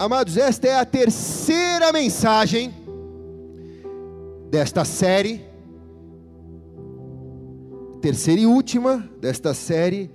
[0.00, 2.72] Amados, esta é a terceira mensagem
[4.50, 5.44] desta série,
[8.00, 10.10] terceira e última desta série.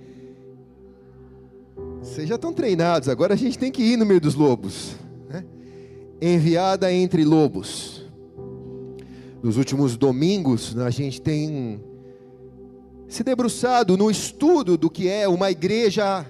[2.00, 4.96] Vocês já estão treinados, agora a gente tem que ir no meio dos lobos.
[5.28, 5.44] Né?
[6.20, 8.04] Enviada entre lobos.
[9.40, 11.80] Nos últimos domingos, a gente tem
[13.06, 16.26] se debruçado no estudo do que é uma igreja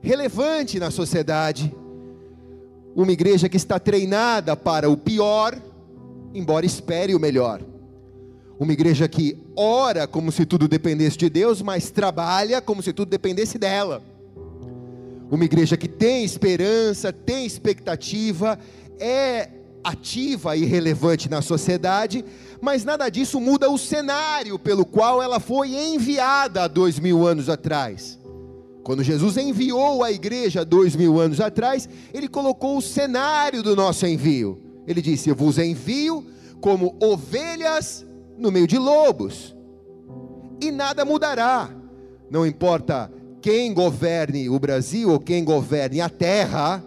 [0.00, 1.74] relevante na sociedade,
[2.94, 5.60] uma igreja que está treinada para o pior,
[6.34, 7.60] embora espere o melhor.
[8.58, 13.08] Uma igreja que ora como se tudo dependesse de Deus, mas trabalha como se tudo
[13.08, 14.02] dependesse dela.
[15.30, 18.58] Uma igreja que tem esperança, tem expectativa,
[18.98, 19.48] é
[19.82, 22.22] ativa e relevante na sociedade,
[22.60, 27.48] mas nada disso muda o cenário pelo qual ela foi enviada há dois mil anos
[27.48, 28.19] atrás.
[28.90, 34.04] Quando Jesus enviou a igreja dois mil anos atrás, ele colocou o cenário do nosso
[34.04, 34.60] envio.
[34.84, 36.26] Ele disse: Eu vos envio
[36.60, 38.04] como ovelhas
[38.36, 39.54] no meio de lobos,
[40.60, 41.70] e nada mudará,
[42.28, 46.82] não importa quem governe o Brasil ou quem governe a terra,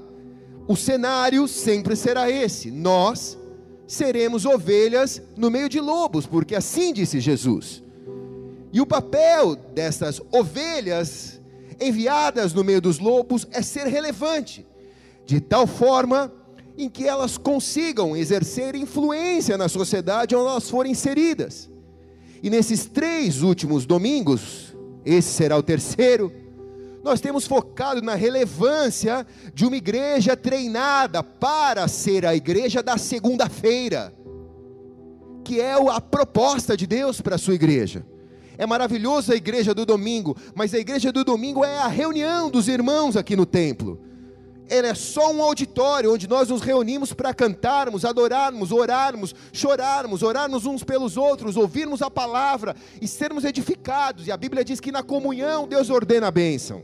[0.68, 3.38] o cenário sempre será esse: nós
[3.88, 7.82] seremos ovelhas no meio de lobos, porque assim disse Jesus.
[8.74, 11.33] E o papel dessas ovelhas
[11.88, 14.66] enviadas no meio dos lobos é ser relevante,
[15.26, 16.32] de tal forma
[16.78, 21.70] em que elas consigam exercer influência na sociedade onde elas forem inseridas.
[22.42, 24.76] E nesses três últimos domingos,
[25.06, 26.32] esse será o terceiro,
[27.04, 34.14] nós temos focado na relevância de uma igreja treinada para ser a igreja da segunda-feira,
[35.44, 38.06] que é a proposta de Deus para a sua igreja.
[38.58, 42.68] É maravilhoso a igreja do domingo, mas a igreja do domingo é a reunião dos
[42.68, 44.00] irmãos aqui no templo.
[44.70, 50.66] Ela é só um auditório onde nós nos reunimos para cantarmos, adorarmos, orarmos, chorarmos, orarmos
[50.66, 54.26] uns pelos outros, ouvirmos a palavra e sermos edificados.
[54.26, 56.82] E a Bíblia diz que na comunhão Deus ordena a bênção.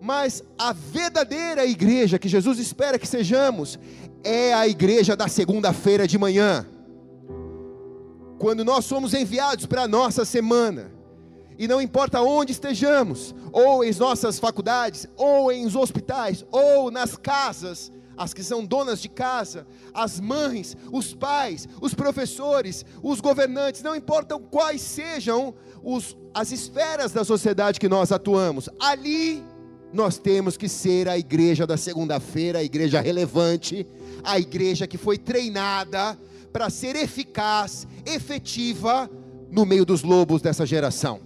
[0.00, 3.78] Mas a verdadeira igreja que Jesus espera que sejamos
[4.24, 6.66] é a igreja da segunda-feira de manhã
[8.42, 10.90] quando nós somos enviados para a nossa semana,
[11.56, 17.92] e não importa onde estejamos, ou em nossas faculdades, ou em hospitais, ou nas casas,
[18.16, 19.64] as que são donas de casa,
[19.94, 27.12] as mães, os pais, os professores, os governantes, não importam quais sejam os, as esferas
[27.12, 29.40] da sociedade que nós atuamos, ali
[29.92, 33.86] nós temos que ser a igreja da segunda-feira, a igreja relevante,
[34.24, 36.18] a igreja que foi treinada
[36.52, 39.10] para ser eficaz, efetiva
[39.50, 41.20] no meio dos lobos dessa geração.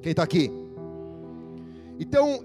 [0.00, 0.50] Quem está aqui?
[1.98, 2.44] Então,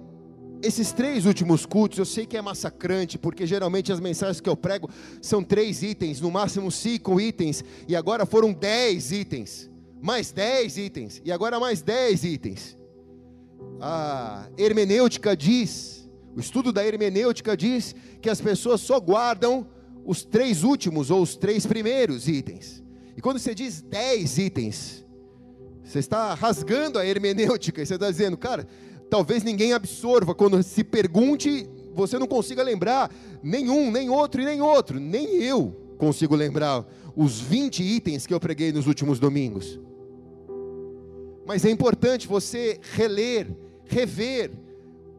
[0.61, 4.55] esses três últimos cultos, eu sei que é massacrante, porque geralmente as mensagens que eu
[4.55, 4.89] prego
[5.21, 9.69] são três itens, no máximo cinco itens, e agora foram dez itens,
[10.01, 12.77] mais dez itens, e agora mais dez itens.
[13.79, 19.67] A hermenêutica diz, o estudo da hermenêutica diz que as pessoas só guardam
[20.07, 22.81] os três últimos ou os três primeiros itens.
[23.17, 25.05] E quando você diz dez itens,
[25.83, 28.65] você está rasgando a hermenêutica, e você está dizendo, cara,
[29.09, 33.13] talvez ninguém absorva, quando se pergunte, você não consiga lembrar
[33.43, 38.39] nenhum, nem outro e nem outro, nem eu consigo lembrar os 20 itens que eu
[38.39, 39.77] preguei nos últimos domingos.
[41.45, 43.47] Mas é importante você reler,
[43.85, 44.51] rever,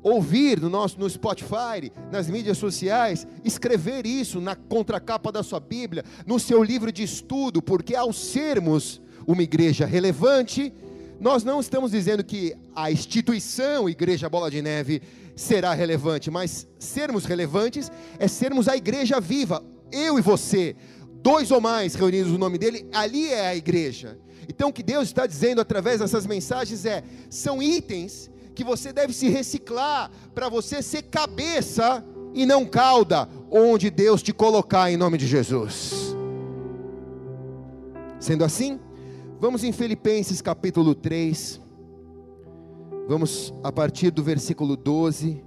[0.03, 6.05] ouvir no nosso no Spotify, nas mídias sociais, escrever isso na contracapa da sua Bíblia,
[6.27, 10.73] no seu livro de estudo, porque ao sermos uma igreja relevante,
[11.21, 15.03] nós não estamos dizendo que a instituição Igreja Bola de Neve
[15.35, 20.77] será relevante, mas sermos relevantes é sermos a igreja viva, eu e você,
[21.23, 24.19] dois ou mais reunidos no nome dele, ali é a igreja.
[24.49, 29.13] Então o que Deus está dizendo através dessas mensagens é: são itens que você deve
[29.13, 35.17] se reciclar para você ser cabeça e não cauda, onde Deus te colocar em nome
[35.17, 36.17] de Jesus.
[38.19, 38.81] Sendo assim,
[39.39, 41.61] vamos em Filipenses capítulo 3,
[43.07, 45.41] vamos a partir do versículo 12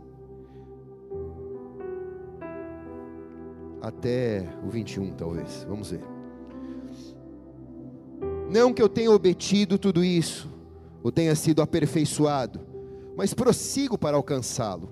[3.82, 5.66] até o 21, talvez.
[5.68, 6.04] Vamos ver.
[8.50, 10.50] Não que eu tenha obtido tudo isso,
[11.04, 12.71] ou tenha sido aperfeiçoado,
[13.16, 14.90] mas prossigo para alcançá-lo.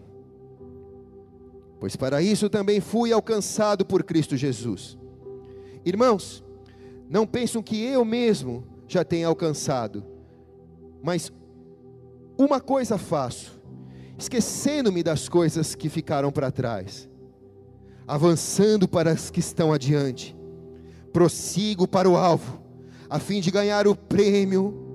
[1.80, 4.98] Pois para isso também fui alcançado por Cristo Jesus.
[5.86, 6.44] Irmãos,
[7.10, 10.04] não pensam que eu mesmo já tenha alcançado,
[11.02, 11.32] mas
[12.38, 13.60] uma coisa faço,
[14.18, 17.10] esquecendo-me das coisas que ficaram para trás,
[18.08, 20.36] avançando para as que estão adiante.
[21.14, 22.62] Prossigo para o alvo,
[23.10, 24.89] a fim de ganhar o prêmio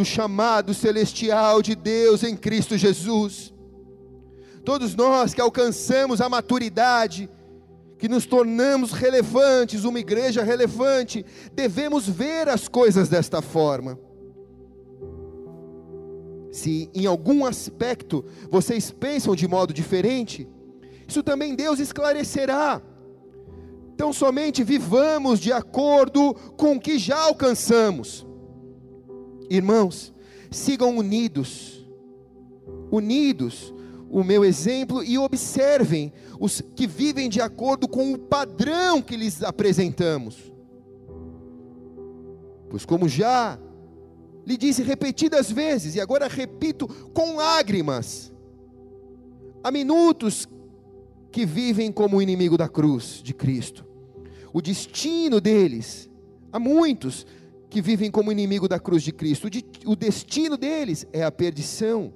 [0.00, 3.52] do chamado celestial de Deus em Cristo Jesus.
[4.64, 7.28] Todos nós que alcançamos a maturidade,
[7.98, 13.98] que nos tornamos relevantes, uma igreja relevante, devemos ver as coisas desta forma.
[16.50, 20.48] Se em algum aspecto vocês pensam de modo diferente,
[21.06, 22.80] isso também Deus esclarecerá.
[23.92, 28.29] Então, somente vivamos de acordo com o que já alcançamos.
[29.50, 30.14] Irmãos,
[30.48, 31.84] sigam unidos,
[32.88, 33.74] unidos,
[34.08, 39.42] o meu exemplo e observem os que vivem de acordo com o padrão que lhes
[39.42, 40.52] apresentamos.
[42.68, 43.58] Pois, como já
[44.46, 48.32] lhe disse repetidas vezes, e agora repito com lágrimas,
[49.62, 50.48] há minutos
[51.32, 53.84] que vivem como o inimigo da cruz de Cristo.
[54.52, 56.08] O destino deles,
[56.52, 57.26] há muitos
[57.70, 59.48] que vivem como inimigo da cruz de Cristo.
[59.86, 62.12] O destino deles é a perdição.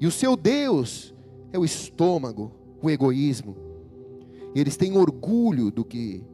[0.00, 1.14] E o seu Deus
[1.52, 2.52] é o estômago,
[2.82, 3.56] o egoísmo.
[4.54, 6.24] Eles têm orgulho do que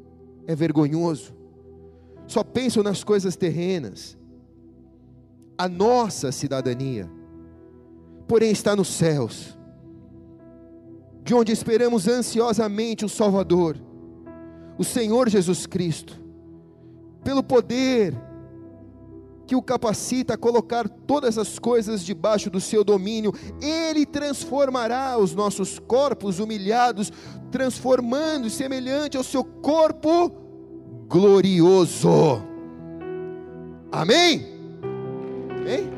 [0.47, 1.35] é vergonhoso.
[2.27, 4.17] Só pensam nas coisas terrenas.
[5.59, 7.11] A nossa cidadania,
[8.27, 9.57] porém, está nos céus
[11.27, 13.77] de onde esperamos ansiosamente o Salvador,
[14.79, 16.17] o Senhor Jesus Cristo,
[17.27, 18.15] pelo poder
[19.49, 25.35] que o capacita a colocar todas as coisas debaixo do seu domínio, Ele transformará os
[25.35, 27.13] nossos corpos humilhados,
[27.51, 30.31] transformando semelhante ao seu corpo
[31.09, 32.41] glorioso.
[33.91, 34.47] Amém?
[35.51, 35.91] Amém?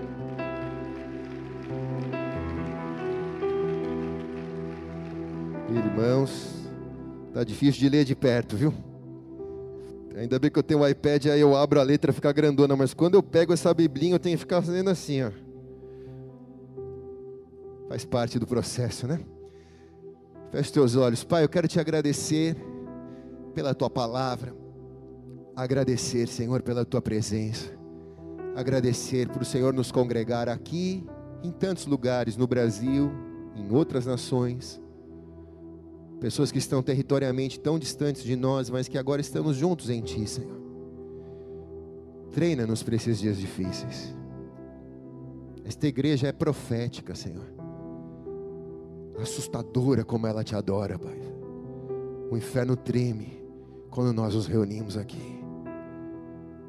[5.69, 6.55] Irmãos,
[7.35, 8.88] tá difícil de ler de perto, viu?
[10.17, 12.93] Ainda bem que eu tenho um iPad, aí eu abro a letra, fica grandona, mas
[12.93, 15.31] quando eu pego essa biblinha, eu tenho que ficar fazendo assim, ó.
[17.89, 19.21] Faz parte do processo, né?
[20.51, 21.25] Feche teus olhos.
[21.25, 22.57] Pai, eu quero te agradecer
[23.55, 24.55] pela tua palavra.
[25.55, 27.71] Agradecer, Senhor, pela tua presença.
[28.57, 31.07] Agradecer por o Senhor nos congregar aqui,
[31.43, 33.11] em tantos lugares, no Brasil,
[33.55, 34.81] em outras nações
[36.21, 40.27] Pessoas que estão territorialmente tão distantes de nós, mas que agora estamos juntos em Ti,
[40.27, 40.59] Senhor.
[42.33, 44.15] Treina-nos para esses dias difíceis.
[45.65, 47.47] Esta igreja é profética, Senhor.
[49.21, 51.19] Assustadora como ela te adora, Pai.
[52.31, 53.43] O inferno treme
[53.91, 55.39] quando nós nos reunimos aqui.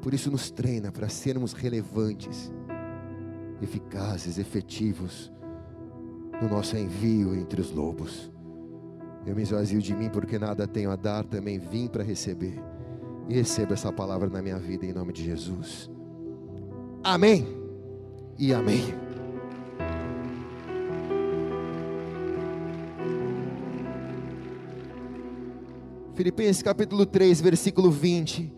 [0.02, 2.50] Por isso, nos treina para sermos relevantes,
[3.60, 5.30] eficazes, efetivos
[6.40, 8.30] no nosso envio entre os lobos.
[9.26, 12.58] Eu me esvazio de mim porque nada tenho a dar, também vim para receber.
[13.28, 15.90] E receba essa palavra na minha vida em nome de Jesus.
[17.02, 17.46] Amém
[18.38, 18.94] e amém.
[26.14, 28.52] Filipenses capítulo 3, versículo 20.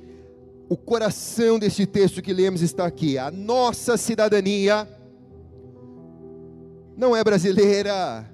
[0.68, 3.18] O coração deste texto que lemos está aqui.
[3.18, 4.88] A nossa cidadania
[6.96, 8.31] não é brasileira,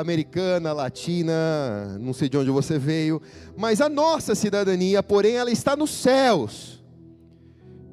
[0.00, 3.20] americana, latina, não sei de onde você veio,
[3.56, 6.84] mas a nossa cidadania, porém, ela está nos céus,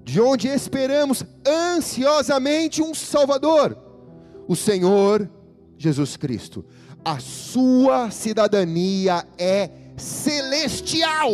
[0.03, 3.77] de onde esperamos ansiosamente um Salvador,
[4.47, 5.29] o Senhor
[5.77, 6.65] Jesus Cristo.
[7.05, 11.31] A sua cidadania é celestial.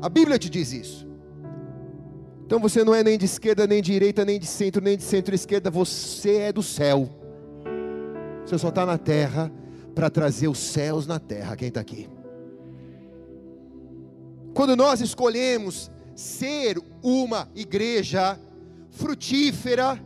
[0.00, 1.06] A Bíblia te diz isso.
[2.46, 5.02] Então você não é nem de esquerda, nem de direita, nem de centro, nem de
[5.02, 7.08] centro-esquerda, você é do céu.
[8.48, 9.52] Você só está na terra
[9.94, 11.54] para trazer os céus na terra.
[11.54, 12.08] Quem está aqui?
[14.54, 18.40] Quando nós escolhemos ser uma igreja
[18.88, 20.02] frutífera,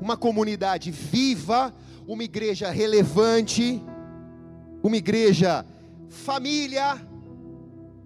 [0.00, 1.72] uma comunidade viva,
[2.04, 3.80] uma igreja relevante,
[4.82, 5.64] uma igreja
[6.08, 7.00] família,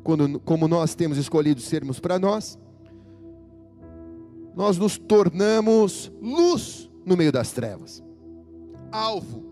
[0.04, 2.58] quando, como nós temos escolhido sermos para nós,
[4.54, 8.04] nós nos tornamos luz no meio das trevas,
[8.92, 9.47] alvo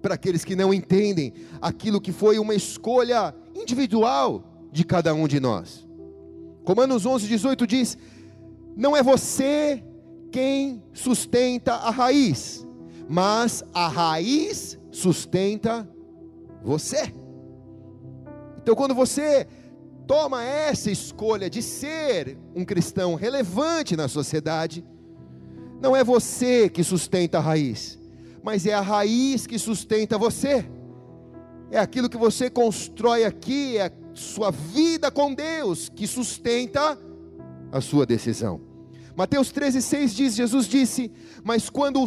[0.00, 5.40] para aqueles que não entendem aquilo que foi uma escolha individual de cada um de
[5.40, 5.86] nós.
[6.64, 7.98] Romanos 11, 18 diz:
[8.76, 9.82] Não é você
[10.30, 12.66] quem sustenta a raiz,
[13.08, 15.88] mas a raiz sustenta
[16.62, 17.12] você.
[18.62, 19.46] Então, quando você
[20.06, 24.84] toma essa escolha de ser um cristão relevante na sociedade,
[25.80, 27.98] não é você que sustenta a raiz,
[28.42, 30.64] mas é a raiz que sustenta você.
[31.70, 36.98] é aquilo que você constrói aqui, é a sua vida com Deus que sustenta
[37.70, 38.60] a sua decisão.
[39.16, 41.12] Mateus 13,6 diz: Jesus disse,
[41.44, 42.04] mas quando,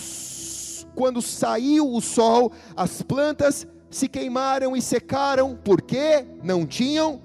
[0.96, 7.22] quando saiu o sol, as plantas se queimaram e secaram, porque não tinham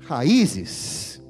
[0.00, 1.22] raízes.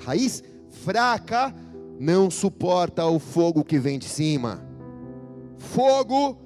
[0.00, 1.54] Raiz fraca
[1.98, 4.67] não suporta o fogo que vem de cima.
[5.58, 6.38] Fogo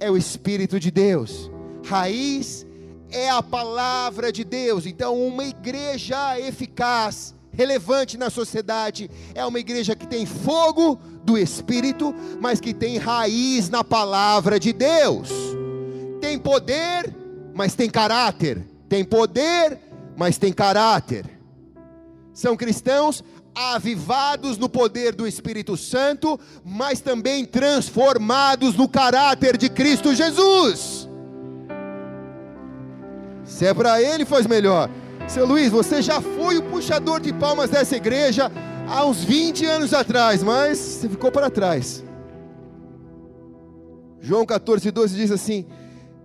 [0.00, 1.50] é o Espírito de Deus,
[1.84, 2.66] raiz
[3.10, 4.86] é a palavra de Deus.
[4.86, 12.14] Então, uma igreja eficaz, relevante na sociedade, é uma igreja que tem fogo do Espírito,
[12.40, 15.30] mas que tem raiz na palavra de Deus.
[16.20, 17.14] Tem poder,
[17.54, 18.66] mas tem caráter.
[18.88, 19.78] Tem poder,
[20.16, 21.24] mas tem caráter.
[22.32, 23.22] São cristãos
[23.54, 31.08] avivados no poder do Espírito Santo, mas também transformados no caráter de Cristo Jesus.
[33.44, 34.90] Se é para ele, faz melhor.
[35.28, 38.50] Seu Luiz, você já foi o puxador de palmas dessa igreja
[38.88, 42.02] há uns 20 anos atrás, mas você ficou para trás.
[44.20, 45.66] João 14, 12 diz assim: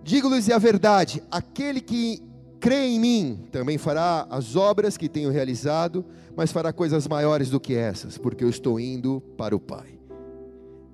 [0.02, 2.22] Digo-lhes a verdade, aquele que
[2.58, 6.04] crê em mim também fará as obras que tenho realizado,
[6.36, 9.98] mas fará coisas maiores do que essas, porque eu estou indo para o Pai.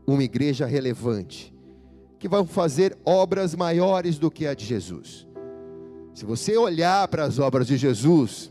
[0.07, 1.55] Uma igreja relevante,
[2.19, 5.27] que vai fazer obras maiores do que a de Jesus.
[6.15, 8.51] Se você olhar para as obras de Jesus,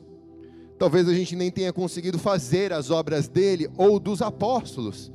[0.77, 5.11] talvez a gente nem tenha conseguido fazer as obras dele ou dos apóstolos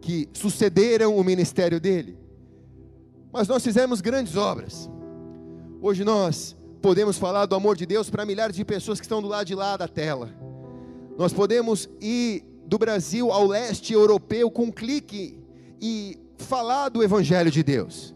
[0.00, 2.18] que sucederam o ministério dele.
[3.32, 4.90] Mas nós fizemos grandes obras.
[5.80, 9.28] Hoje nós podemos falar do amor de Deus para milhares de pessoas que estão do
[9.28, 10.30] lado de lá da tela.
[11.16, 15.38] Nós podemos ir do Brasil ao leste europeu com um clique
[15.80, 18.14] e falar do Evangelho de Deus.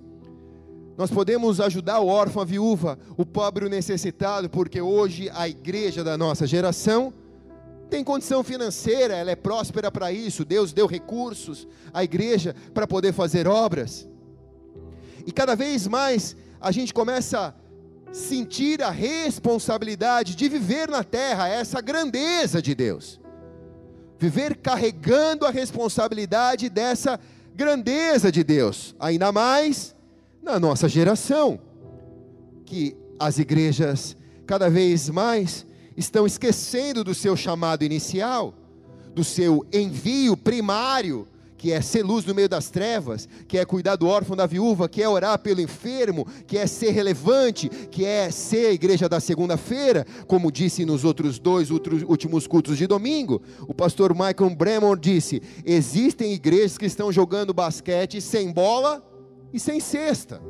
[0.96, 6.02] Nós podemos ajudar o órfão, a viúva, o pobre, o necessitado, porque hoje a igreja
[6.02, 7.14] da nossa geração
[7.88, 10.44] tem condição financeira, ela é próspera para isso.
[10.44, 14.08] Deus deu recursos à igreja para poder fazer obras.
[15.24, 17.54] E cada vez mais a gente começa a
[18.12, 23.20] sentir a responsabilidade de viver na terra essa grandeza de Deus.
[24.18, 27.20] Viver carregando a responsabilidade dessa
[27.54, 29.94] grandeza de Deus, ainda mais
[30.42, 31.60] na nossa geração,
[32.64, 38.54] que as igrejas cada vez mais estão esquecendo do seu chamado inicial,
[39.14, 41.26] do seu envio primário
[41.58, 44.88] que é ser luz no meio das trevas, que é cuidar do órfão da viúva,
[44.88, 49.18] que é orar pelo enfermo, que é ser relevante, que é ser a igreja da
[49.18, 53.42] segunda-feira, como disse nos outros dois últimos cultos de domingo.
[53.66, 59.04] O pastor Michael Bremont disse: existem igrejas que estão jogando basquete sem bola
[59.52, 60.40] e sem cesta,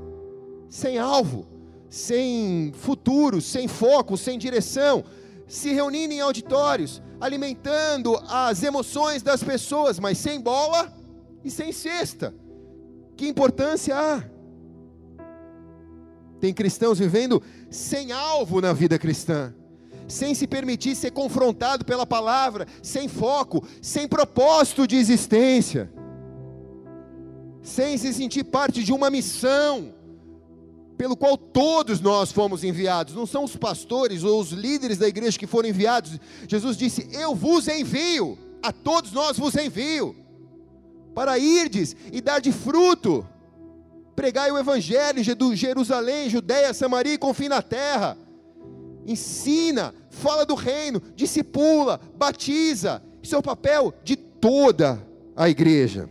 [0.68, 1.46] sem alvo,
[1.88, 5.02] sem futuro, sem foco, sem direção,
[5.46, 10.92] se reunindo em auditórios, alimentando as emoções das pessoas, mas sem bola
[11.44, 12.34] e sem cesta.
[13.16, 14.22] Que importância há?
[16.40, 19.52] Tem cristãos vivendo sem alvo na vida cristã,
[20.06, 25.92] sem se permitir ser confrontado pela palavra, sem foco, sem propósito de existência,
[27.60, 29.97] sem se sentir parte de uma missão
[30.98, 33.14] pelo qual todos nós fomos enviados.
[33.14, 36.18] Não são os pastores ou os líderes da igreja que foram enviados.
[36.48, 40.14] Jesus disse: Eu vos envio, a todos nós vos envio
[41.14, 43.26] para irdes e dar de fruto.
[44.14, 48.18] Pregai o evangelho de Jerusalém, Judéia, Samaria e confim na terra.
[49.06, 53.02] Ensina, fala do reino, discipula, batiza.
[53.22, 55.04] Isso é o papel de toda
[55.36, 56.10] a igreja.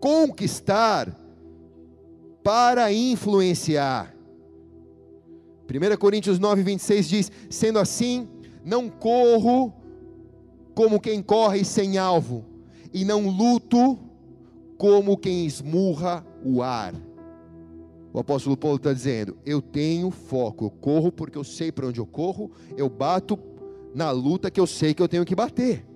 [0.00, 1.14] Conquistar
[2.42, 4.14] para influenciar.
[5.68, 8.28] 1 Coríntios 9, 26 diz: Sendo assim,
[8.64, 9.72] não corro
[10.74, 12.44] como quem corre sem alvo,
[12.92, 13.98] e não luto
[14.76, 16.94] como quem esmurra o ar.
[18.12, 22.00] O apóstolo Paulo está dizendo: Eu tenho foco, eu corro porque eu sei para onde
[22.00, 23.38] eu corro, eu bato
[23.94, 25.86] na luta que eu sei que eu tenho que bater.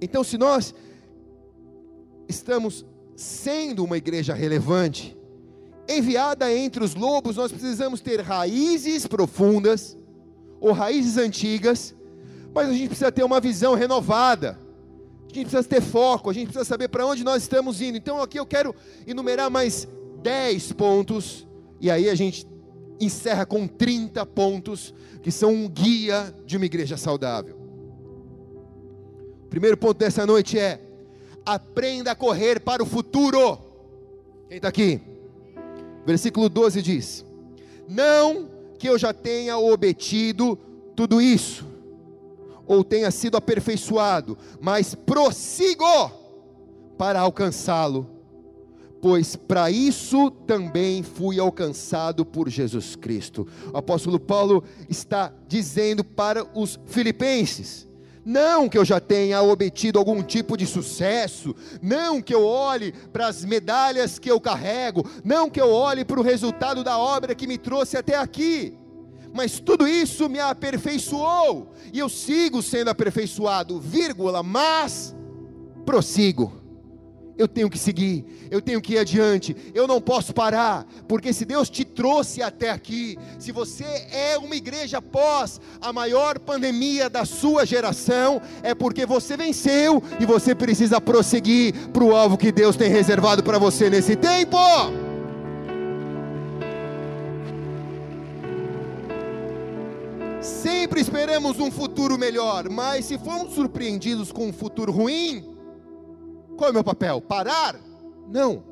[0.00, 0.74] Então, se nós
[2.28, 2.84] estamos
[3.18, 5.18] sendo uma igreja relevante,
[5.88, 9.98] enviada entre os lobos, nós precisamos ter raízes profundas
[10.60, 11.96] ou raízes antigas,
[12.54, 14.56] mas a gente precisa ter uma visão renovada.
[15.24, 17.98] A gente precisa ter foco, a gente precisa saber para onde nós estamos indo.
[17.98, 18.72] Então aqui eu quero
[19.04, 19.88] enumerar mais
[20.22, 21.44] 10 pontos,
[21.80, 22.46] e aí a gente
[23.00, 24.94] encerra com 30 pontos,
[25.24, 27.58] que são um guia de uma igreja saudável.
[29.44, 30.87] O primeiro ponto dessa noite é:
[31.54, 33.58] aprenda a correr para o futuro.
[34.48, 35.00] Quem está aqui?
[36.04, 37.24] Versículo 12 diz:
[37.88, 40.58] Não que eu já tenha obtido
[40.94, 41.66] tudo isso,
[42.66, 45.84] ou tenha sido aperfeiçoado, mas prossigo
[46.98, 48.06] para alcançá-lo,
[49.00, 53.48] pois para isso também fui alcançado por Jesus Cristo.
[53.72, 57.87] O apóstolo Paulo está dizendo para os filipenses:
[58.28, 63.26] não que eu já tenha obtido algum tipo de sucesso, não que eu olhe para
[63.26, 67.46] as medalhas que eu carrego, não que eu olhe para o resultado da obra que
[67.46, 68.76] me trouxe até aqui,
[69.32, 75.16] mas tudo isso me aperfeiçoou, e eu sigo sendo aperfeiçoado, vírgula, mas
[75.86, 76.52] prossigo
[77.38, 81.44] eu tenho que seguir, eu tenho que ir adiante, eu não posso parar, porque se
[81.44, 87.24] Deus te trouxe até aqui, se você é uma igreja pós a maior pandemia da
[87.24, 92.74] sua geração, é porque você venceu e você precisa prosseguir para o alvo que Deus
[92.74, 94.58] tem reservado para você nesse tempo.
[100.40, 105.57] Sempre esperamos um futuro melhor, mas se formos surpreendidos com um futuro ruim,
[106.58, 107.20] qual é o meu papel?
[107.20, 107.76] Parar?
[108.28, 108.64] Não,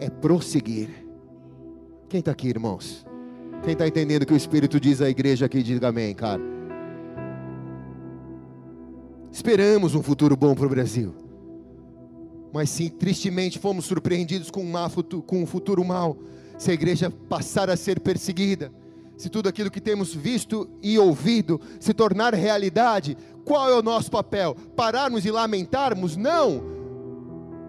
[0.00, 0.90] é prosseguir.
[2.08, 3.06] Quem está aqui, irmãos?
[3.62, 6.42] Quem está entendendo o que o Espírito diz à igreja aqui, diga amém, cara.
[9.30, 11.14] Esperamos um futuro bom para o Brasil.
[12.52, 16.18] Mas sim, tristemente fomos surpreendidos com um, futuro, com um futuro mau.
[16.58, 18.72] Se a igreja passar a ser perseguida,
[19.16, 24.10] se tudo aquilo que temos visto e ouvido se tornar realidade, qual é o nosso
[24.10, 24.56] papel?
[24.76, 26.16] Pararmos e lamentarmos?
[26.16, 26.71] Não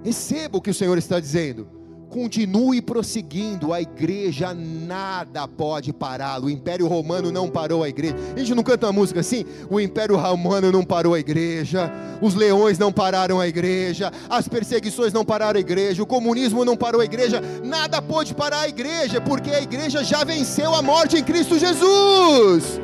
[0.03, 1.67] Receba o que o Senhor está dizendo.
[2.09, 6.45] Continue prosseguindo, a igreja nada pode pará-lo.
[6.45, 8.15] O Império Romano não parou a igreja.
[8.35, 9.43] A gente não canta uma música assim?
[9.67, 11.91] O Império Romano não parou a igreja,
[12.21, 16.77] os leões não pararam a igreja, as perseguições não pararam a igreja, o comunismo não
[16.77, 21.17] parou a igreja, nada pode parar a igreja, porque a igreja já venceu a morte
[21.17, 22.79] em Cristo Jesus.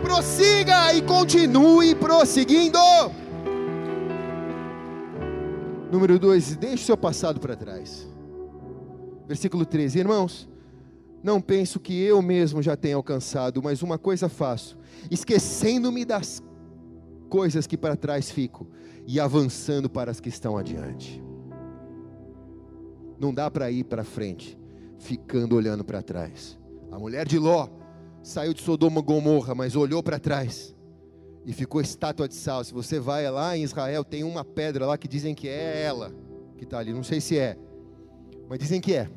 [0.00, 2.78] Prossiga e continue prosseguindo.
[5.90, 8.06] Número 2, deixe seu passado para trás.
[9.26, 10.48] Versículo 13, irmãos,
[11.22, 14.78] não penso que eu mesmo já tenha alcançado, mas uma coisa faço,
[15.10, 16.42] esquecendo-me das
[17.30, 18.66] coisas que para trás fico
[19.06, 21.22] e avançando para as que estão adiante.
[23.18, 24.58] Não dá para ir para frente,
[24.98, 26.58] ficando olhando para trás.
[26.92, 27.66] A mulher de Ló
[28.22, 30.76] saiu de Sodoma e Gomorra, mas olhou para trás
[31.44, 32.62] e ficou estátua de sal.
[32.64, 36.12] Se você vai lá em Israel, tem uma pedra lá que dizem que é ela
[36.56, 36.92] que está ali.
[36.92, 37.56] Não sei se é,
[38.48, 39.08] mas dizem que é.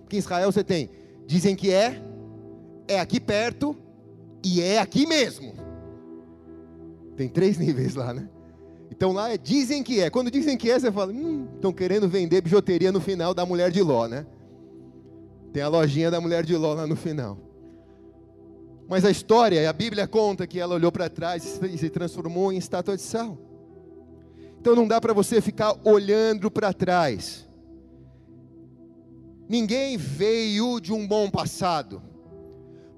[0.00, 0.90] Porque em Israel você tem,
[1.26, 2.02] dizem que é,
[2.88, 3.76] é aqui perto
[4.44, 5.54] e é aqui mesmo.
[7.16, 8.28] Tem três níveis lá, né?
[8.90, 10.10] Então lá é dizem que é.
[10.10, 13.70] Quando dizem que é, você fala, hum, estão querendo vender bijuteria no final da mulher
[13.70, 14.26] de Ló, né?
[15.52, 17.38] Tem a lojinha da mulher de Ló lá no final.
[18.90, 22.56] Mas a história, a Bíblia conta que ela olhou para trás e se transformou em
[22.56, 23.38] estátua de sal.
[24.60, 27.48] Então não dá para você ficar olhando para trás.
[29.48, 32.02] Ninguém veio de um bom passado,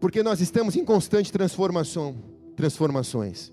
[0.01, 2.17] porque nós estamos em constante transformação,
[2.57, 3.53] transformações.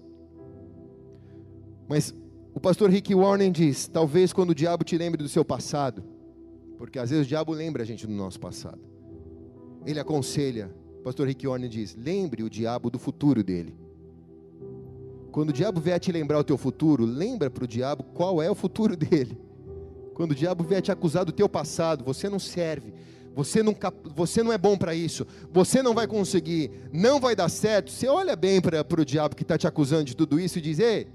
[1.89, 2.15] Mas
[2.53, 6.05] o pastor Rick Warren diz: talvez quando o diabo te lembre do seu passado,
[6.77, 8.79] porque às vezes o diabo lembra a gente do nosso passado.
[9.85, 13.75] Ele aconselha pastor Rick Warren diz: lembre o diabo do futuro dele.
[15.31, 18.49] Quando o diabo vier te lembrar o teu futuro, lembra para o diabo qual é
[18.49, 19.37] o futuro dele.
[20.13, 22.93] Quando o diabo vier te acusar do teu passado, você não serve,
[23.33, 23.75] você não,
[24.15, 27.91] você não é bom para isso, você não vai conseguir, não vai dar certo.
[27.91, 30.79] Você olha bem para o diabo que está te acusando de tudo isso e diz:
[30.79, 31.07] Ei,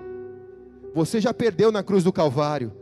[0.94, 2.72] você já perdeu na cruz do Calvário.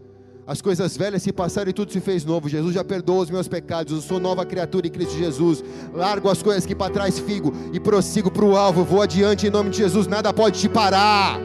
[0.44, 2.48] As coisas velhas se passaram e tudo se fez novo.
[2.48, 3.92] Jesus já perdoou os meus pecados.
[3.92, 5.62] Eu sou nova criatura em Cristo Jesus.
[5.94, 8.85] Largo as coisas que para trás fico e prossigo para o alvo.
[8.85, 10.09] Vou adiante em nome de Jesus.
[10.09, 11.38] Nada pode te parar.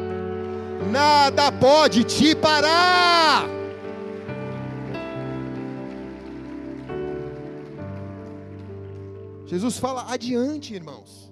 [0.89, 3.47] Nada pode te parar.
[9.45, 11.31] Jesus fala adiante, irmãos.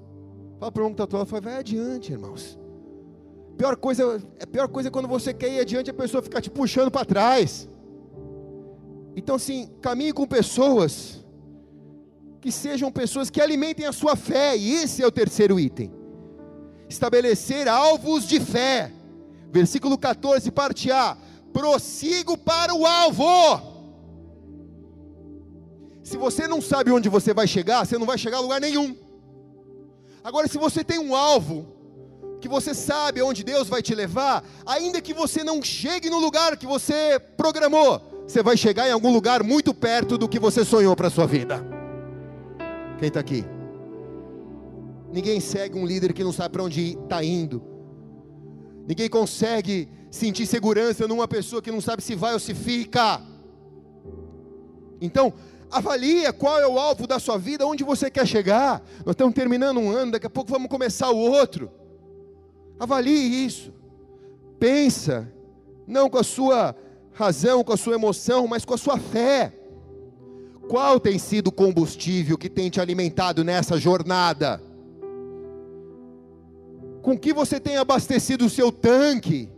[0.60, 2.58] Fala para o irmão que está vai adiante, irmãos.
[3.58, 6.42] Pior coisa, a pior coisa é quando você quer ir adiante e a pessoa fica
[6.42, 7.70] te puxando para trás.
[9.16, 11.24] Então, assim, caminhe com pessoas
[12.42, 15.92] que sejam pessoas que alimentem a sua fé, e esse é o terceiro item.
[16.88, 18.92] Estabelecer alvos de fé.
[19.52, 21.18] Versículo 14, parte A.
[21.52, 23.26] Prossigo para o alvo.
[26.04, 28.96] Se você não sabe onde você vai chegar, você não vai chegar a lugar nenhum.
[30.24, 31.75] Agora, se você tem um alvo,
[32.46, 36.56] que você sabe onde Deus vai te levar, ainda que você não chegue no lugar
[36.56, 40.96] que você programou, você vai chegar em algum lugar muito perto do que você sonhou
[40.96, 41.66] para a sua vida.
[43.00, 43.44] Quem está aqui?
[45.12, 47.64] Ninguém segue um líder que não sabe para onde está indo.
[48.88, 53.24] Ninguém consegue sentir segurança numa pessoa que não sabe se vai ou se fica.
[55.02, 55.34] Então,
[55.72, 58.84] avalia qual é o alvo da sua vida, onde você quer chegar.
[59.04, 61.85] Nós estamos terminando um ano, daqui a pouco vamos começar o outro.
[62.80, 63.74] Avalie isso.
[64.60, 65.32] Pensa,
[65.88, 66.76] não com a sua
[67.12, 69.54] razão, com a sua emoção, mas com a sua fé.
[70.68, 74.62] Qual tem sido o combustível que tem te alimentado nessa jornada?
[77.02, 79.50] Com que você tem abastecido o seu tanque?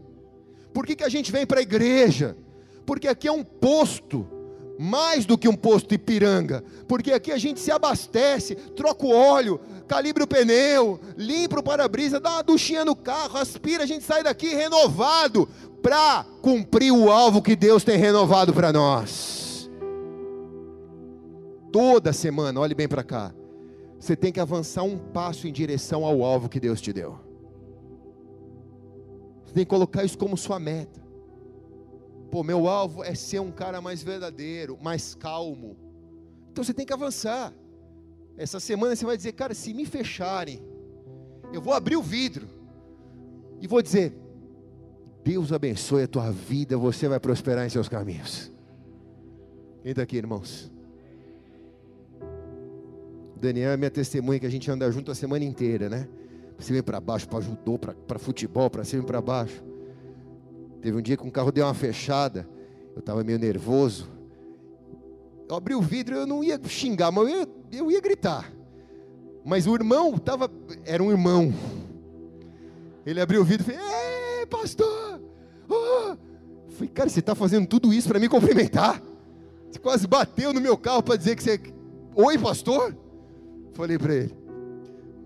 [0.74, 2.38] Por que, que a gente vem para a igreja?
[2.86, 4.28] Porque aqui é um posto,
[4.78, 9.60] mais do que um posto Ipiranga, porque aqui a gente se abastece, troca o óleo,
[9.88, 14.24] calibra o pneu, limpa o para-brisa, dá uma duchinha no carro, aspira, a gente sai
[14.24, 15.48] daqui renovado
[15.82, 19.70] para cumprir o alvo que Deus tem renovado para nós.
[21.72, 23.34] Toda semana, olhe bem para cá,
[24.00, 27.20] você tem que avançar um passo em direção ao alvo que Deus te deu.
[29.46, 31.02] Você tem que colocar isso como sua meta.
[32.30, 35.78] Pô, meu alvo é ser um cara mais verdadeiro, mais calmo.
[36.52, 37.54] Então você tem que avançar.
[38.38, 40.62] Essa semana você vai dizer, cara, se me fecharem,
[41.52, 42.48] eu vou abrir o vidro
[43.60, 44.14] e vou dizer:
[45.24, 48.52] Deus abençoe a tua vida, você vai prosperar em seus caminhos.
[49.84, 50.72] Está aqui, irmãos?
[53.40, 56.08] Daniel é minha testemunha que a gente anda junto a semana inteira, né?
[56.56, 59.64] Para cima e para baixo, para judô, para futebol, para cima e para baixo.
[60.82, 62.48] Teve um dia que um carro deu uma fechada,
[62.96, 64.10] eu estava meio nervoso.
[65.50, 68.52] Eu abri o vidro, eu não ia xingar, mas eu ia, eu ia gritar.
[69.44, 70.52] Mas o irmão estava,
[70.86, 71.54] era um irmão.
[73.06, 75.22] Ele abriu o vidro e falou: pastor!
[75.70, 76.18] Oh!
[76.70, 79.02] Falei, cara, você está fazendo tudo isso para me cumprimentar?
[79.72, 81.60] Você quase bateu no meu carro para dizer que você.
[82.16, 82.96] Oi, pastor?
[83.74, 84.36] Falei para ele.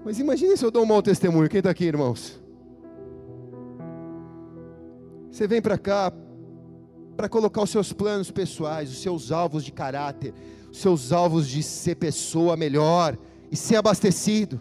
[0.03, 1.49] Mas imagine se eu dou um mau testemunho.
[1.49, 2.39] Quem está aqui, irmãos?
[5.31, 6.11] Você vem para cá
[7.15, 10.33] para colocar os seus planos pessoais, os seus alvos de caráter,
[10.71, 13.17] seus alvos de ser pessoa melhor
[13.51, 14.59] e ser abastecido.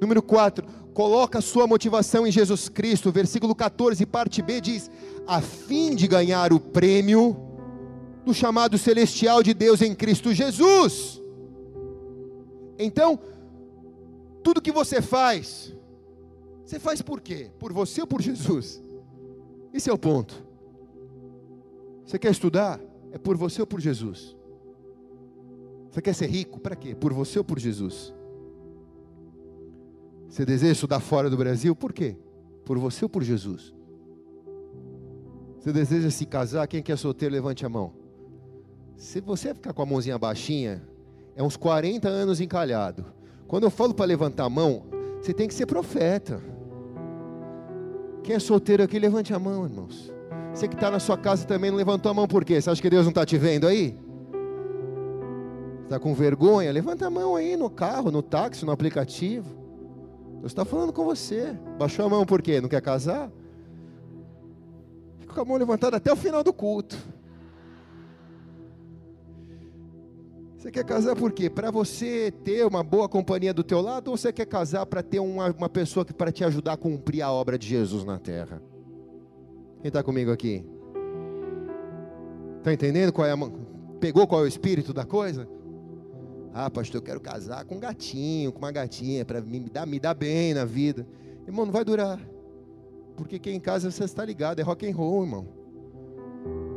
[0.00, 0.64] Número 4,
[0.94, 3.12] coloca sua motivação em Jesus Cristo.
[3.12, 4.90] Versículo 14, parte B diz:
[5.26, 7.36] a fim de ganhar o prêmio
[8.24, 11.20] do chamado celestial de Deus em Cristo Jesus.
[12.78, 13.18] Então,
[14.42, 15.74] tudo que você faz,
[16.64, 17.50] você faz por quê?
[17.58, 18.82] Por você ou por Jesus?
[19.72, 20.46] Esse é o ponto.
[22.04, 22.80] Você quer estudar?
[23.12, 24.37] É por você ou por Jesus?
[25.90, 26.60] Você quer ser rico?
[26.60, 26.94] Para quê?
[26.94, 28.14] Por você ou por Jesus?
[30.28, 31.74] Você deseja estudar fora do Brasil?
[31.74, 32.16] Por quê?
[32.64, 33.74] Por você ou por Jesus?
[35.58, 36.66] Você deseja se casar?
[36.66, 37.92] Quem quer solteiro, levante a mão.
[38.96, 40.82] Se você ficar com a mãozinha baixinha,
[41.34, 43.06] é uns 40 anos encalhado.
[43.46, 44.84] Quando eu falo para levantar a mão,
[45.20, 46.40] você tem que ser profeta.
[48.22, 50.12] Quem é solteiro aqui, levante a mão, irmãos.
[50.52, 52.60] Você que está na sua casa também não levantou a mão por quê?
[52.60, 53.96] Você acha que Deus não está te vendo aí?
[55.88, 56.70] Está com vergonha?
[56.70, 59.48] Levanta a mão aí no carro, no táxi, no aplicativo.
[60.34, 61.56] Deus está falando com você.
[61.78, 62.60] Baixou a mão por quê?
[62.60, 63.32] Não quer casar?
[65.18, 66.94] Fica com a mão levantada até o final do culto.
[70.58, 71.48] Você quer casar por quê?
[71.48, 75.20] Para você ter uma boa companhia do teu lado ou você quer casar para ter
[75.20, 78.60] uma, uma pessoa que para te ajudar a cumprir a obra de Jesus na terra?
[79.80, 80.66] Quem está comigo aqui?
[82.58, 83.36] Está entendendo qual é a,
[83.98, 85.48] pegou qual é o espírito da coisa?
[86.60, 90.00] Ah, pastor, eu quero casar com um gatinho, com uma gatinha para me dar, me
[90.00, 91.06] dar bem na vida.
[91.46, 92.20] Irmão, não vai durar.
[93.16, 95.46] Porque quem em casa você está ligado, é rock and roll, irmão.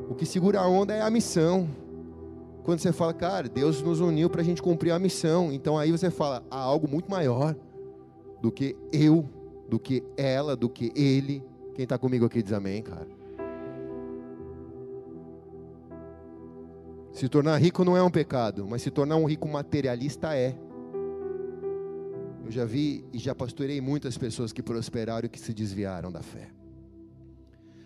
[0.08, 1.68] O que segura a onda é a missão.
[2.64, 5.52] Quando você fala, cara, Deus nos uniu para a gente cumprir a missão.
[5.52, 7.56] Então aí você fala, há algo muito maior
[8.40, 9.28] do que eu,
[9.68, 11.44] do que ela, do que ele.
[11.74, 13.08] Quem está comigo aqui diz amém, cara.
[17.22, 20.58] Se tornar rico não é um pecado, mas se tornar um rico materialista é.
[22.44, 26.24] Eu já vi e já pastorei muitas pessoas que prosperaram e que se desviaram da
[26.24, 26.50] fé.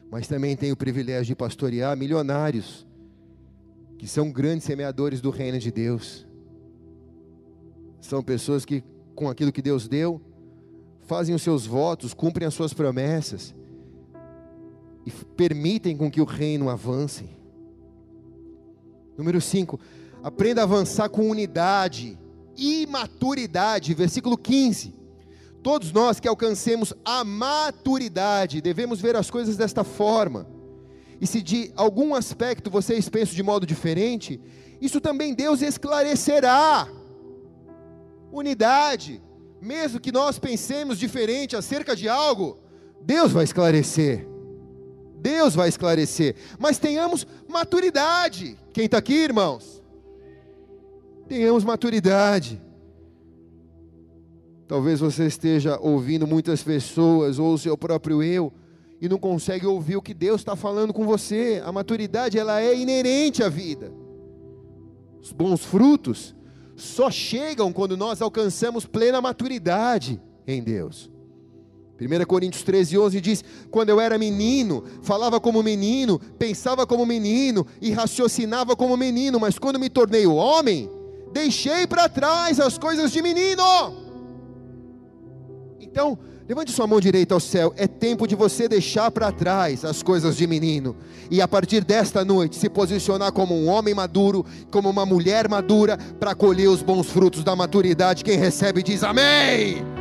[0.10, 2.88] Mas também tenho o privilégio de pastorear milionários
[3.98, 6.26] que são grandes semeadores do reino de Deus.
[8.00, 10.22] São pessoas que, com aquilo que Deus deu,
[11.02, 13.54] fazem os seus votos, cumprem as suas promessas
[15.06, 17.35] e permitem com que o reino avance.
[19.18, 19.80] Número 5,
[20.24, 22.18] aprenda a avançar com unidade
[22.58, 24.94] e maturidade, versículo 15.
[25.64, 30.56] Todos nós que alcancemos a maturidade, devemos ver as coisas desta forma
[31.20, 34.40] e se de algum aspecto vocês pensam de modo diferente,
[34.82, 36.88] isso também Deus esclarecerá.
[38.32, 39.22] unidade.
[39.62, 42.60] Mesmo que nós pensemos diferente acerca de algo,
[43.02, 44.28] Deus vai esclarecer.
[45.26, 46.36] Deus vai esclarecer.
[46.60, 48.56] Mas tenhamos maturidade.
[48.72, 49.82] Quem está aqui, irmãos?
[51.28, 52.62] Tenhamos maturidade.
[54.68, 58.54] Talvez você esteja ouvindo muitas pessoas ou o seu próprio eu
[59.02, 61.60] e não consegue ouvir o que Deus está falando com você.
[61.66, 63.92] A maturidade ela é inerente à vida.
[65.24, 66.36] Os bons frutos
[66.76, 71.10] só chegam quando nós alcançamos plena maturidade em Deus.
[72.00, 77.66] 1 Coríntios 13, 11 diz: Quando eu era menino, falava como menino, pensava como menino
[77.82, 80.90] e raciocinava como menino, mas quando me tornei homem,
[81.32, 83.64] deixei para trás as coisas de menino.
[85.80, 87.74] Então, levante sua mão direita ao céu.
[87.78, 90.98] É tempo de você deixar para trás as coisas de menino
[91.32, 95.98] e a partir desta noite se posicionar como um homem maduro, como uma mulher madura
[96.20, 98.24] para colher os bons frutos da maturidade.
[98.24, 99.95] Quem recebe diz amém.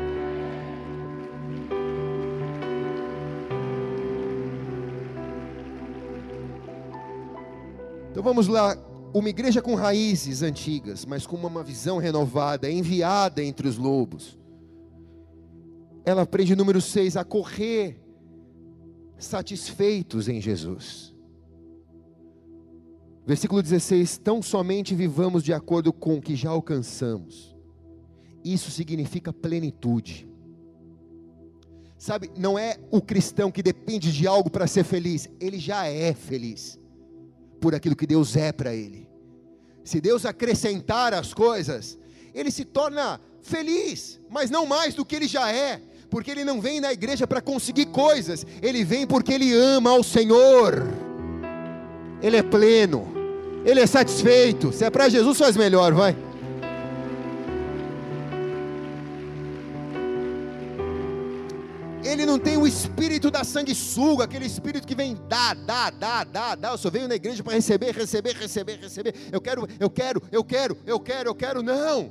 [8.25, 8.75] Vamos lá,
[9.13, 14.39] uma igreja com raízes antigas, mas com uma visão renovada, enviada entre os lobos.
[16.07, 18.01] Ela aprende, número 6, a correr
[19.19, 21.15] satisfeitos em Jesus.
[23.27, 27.55] Versículo 16: Tão somente vivamos de acordo com o que já alcançamos.
[28.43, 30.29] Isso significa plenitude.
[31.97, 36.13] Sabe, não é o cristão que depende de algo para ser feliz, ele já é
[36.13, 36.83] feliz
[37.65, 39.09] por aquilo que Deus é para ele.
[39.83, 41.99] Se Deus acrescentar as coisas,
[42.35, 46.61] ele se torna feliz, mas não mais do que ele já é, porque ele não
[46.61, 50.87] vem na igreja para conseguir coisas, ele vem porque ele ama ao Senhor.
[52.21, 53.11] Ele é pleno,
[53.65, 54.71] ele é satisfeito.
[54.71, 56.15] Se é para Jesus, faz melhor, vai.
[62.35, 66.71] Não tem o espírito da sanguessuga, aquele espírito que vem dá, dá, dá, dá, dá.
[66.71, 69.15] Eu só venho na igreja para receber, receber, receber, receber.
[69.31, 71.63] Eu quero, eu quero, eu quero, eu quero, eu quero.
[71.63, 72.11] Não.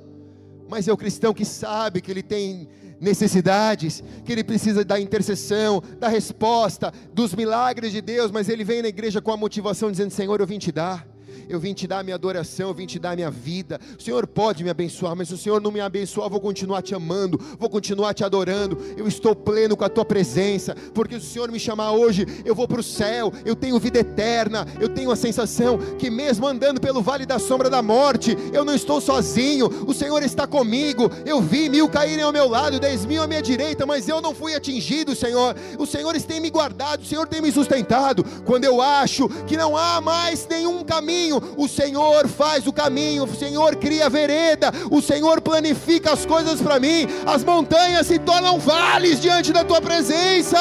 [0.69, 2.69] Mas é o cristão que sabe que ele tem
[3.01, 8.81] necessidades, que ele precisa da intercessão, da resposta, dos milagres de Deus, mas ele vem
[8.81, 11.05] na igreja com a motivação dizendo: Senhor, eu vim te dar
[11.47, 13.79] eu vim te dar a minha adoração, eu vim te dar a minha vida.
[13.97, 16.81] O Senhor pode me abençoar, mas se o Senhor não me abençoar, eu vou continuar
[16.81, 18.77] te amando, vou continuar te adorando.
[18.97, 22.55] Eu estou pleno com a tua presença, porque se o Senhor me chamar hoje, eu
[22.55, 26.81] vou para o céu, eu tenho vida eterna, eu tenho a sensação que mesmo andando
[26.81, 31.09] pelo vale da sombra da morte, eu não estou sozinho, o Senhor está comigo.
[31.25, 34.33] Eu vi mil caírem ao meu lado, dez mil à minha direita, mas eu não
[34.33, 35.55] fui atingido, Senhor.
[35.77, 38.23] O Senhor tem me guardado, o Senhor tem me sustentado.
[38.45, 43.23] Quando eu acho que não há mais nenhum caminho, caminho, o Senhor faz o caminho,
[43.23, 48.19] o Senhor cria a vereda, o Senhor planifica as coisas para mim, as montanhas se
[48.19, 50.57] tornam vales diante da tua presença.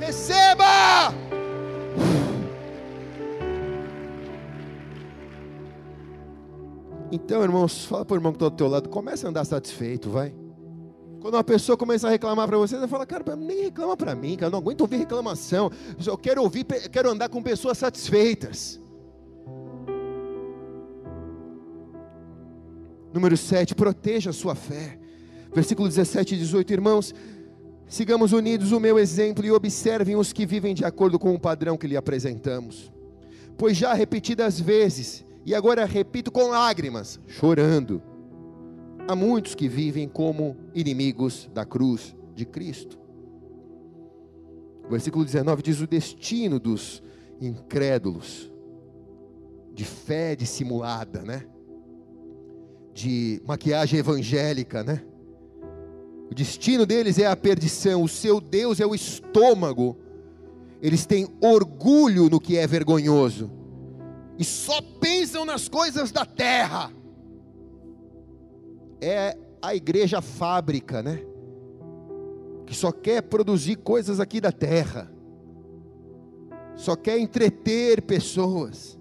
[0.00, 0.64] Receba!
[7.10, 10.10] Então, irmãos, fala para o irmão que está do teu lado, começa a andar satisfeito,
[10.10, 10.32] vai.
[11.28, 14.34] Quando uma pessoa começa a reclamar para você, você fala, cara, nem reclama para mim,
[14.34, 15.70] cara, não aguento ouvir reclamação.
[16.06, 18.80] Eu quero ouvir, quero andar com pessoas satisfeitas.
[23.12, 24.98] Número 7, proteja a sua fé.
[25.54, 27.14] Versículo 17 e 18, irmãos,
[27.86, 31.76] sigamos unidos o meu exemplo e observem os que vivem de acordo com o padrão
[31.76, 32.90] que lhe apresentamos.
[33.58, 38.02] Pois já repetidas vezes, e agora repito com lágrimas, chorando,
[39.08, 42.98] há muitos que vivem como inimigos da cruz de Cristo.
[44.84, 47.02] O versículo 19 diz: o destino dos
[47.40, 48.52] incrédulos,
[49.72, 51.46] de fé dissimulada, né?
[52.92, 55.02] De maquiagem evangélica, né?
[56.30, 59.96] O destino deles é a perdição, o seu Deus é o estômago.
[60.82, 63.50] Eles têm orgulho no que é vergonhoso
[64.38, 66.92] e só pensam nas coisas da terra
[69.00, 71.22] é a igreja fábrica, né?
[72.66, 75.10] Que só quer produzir coisas aqui da terra,
[76.76, 78.98] só quer entreter pessoas.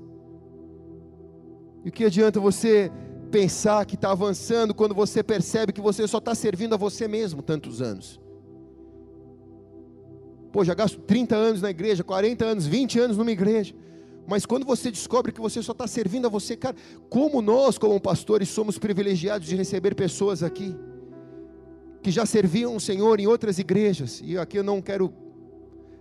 [1.84, 2.92] E o que adianta você
[3.32, 7.42] pensar que está avançando quando você percebe que você só está servindo a você mesmo
[7.42, 8.20] tantos anos?
[10.52, 13.76] Pô, já gasto 30 anos na igreja, 40 anos, 20 anos numa igreja.
[14.28, 16.76] Mas quando você descobre que você só está servindo a você, cara,
[17.10, 20.76] como nós, como pastores, somos privilegiados de receber pessoas aqui
[22.04, 25.14] que já serviam o Senhor em outras igrejas, e aqui eu não quero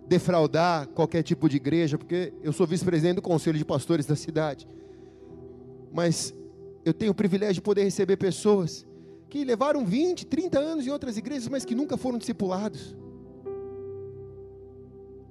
[0.09, 4.69] defraudar qualquer tipo de igreja, porque eu sou vice-presidente do conselho de pastores da cidade.
[5.93, 6.35] Mas
[6.85, 8.87] eu tenho o privilégio de poder receber pessoas
[9.29, 12.97] que levaram 20, 30 anos em outras igrejas, mas que nunca foram discipulados.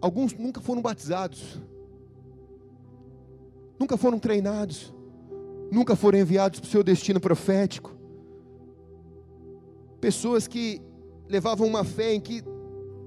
[0.01, 1.61] Alguns nunca foram batizados,
[3.79, 4.93] nunca foram treinados,
[5.71, 7.93] nunca foram enviados para o seu destino profético.
[9.99, 10.81] Pessoas que
[11.27, 12.43] levavam uma fé em que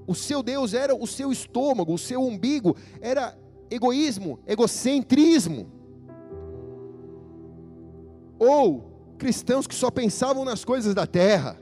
[0.07, 3.39] o seu Deus era o seu estômago, o seu umbigo, era
[3.71, 5.71] egoísmo, egocentrismo.
[8.39, 11.61] Ou cristãos que só pensavam nas coisas da terra.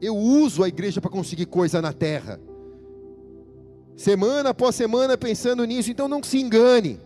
[0.00, 2.40] Eu uso a igreja para conseguir coisa na terra.
[3.96, 7.00] Semana após semana pensando nisso, então não se engane.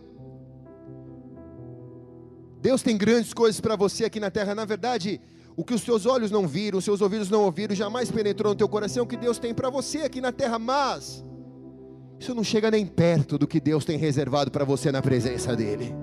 [2.61, 4.53] Deus tem grandes coisas para você aqui na terra.
[4.53, 5.21] Na verdade,
[5.55, 8.57] o que os seus olhos não viram, os seus ouvidos não ouviram, jamais penetrou no
[8.57, 11.23] teu coração, o que Deus tem para você aqui na terra, mas
[12.19, 15.93] isso não chega nem perto do que Deus tem reservado para você na presença dEle.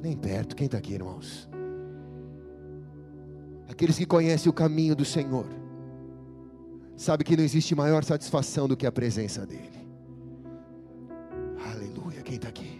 [0.00, 1.48] Nem perto, quem está aqui, irmãos?
[3.68, 5.46] Aqueles que conhecem o caminho do Senhor,
[6.96, 9.82] sabe que não existe maior satisfação do que a presença dEle.
[11.72, 12.71] Aleluia, quem está aqui?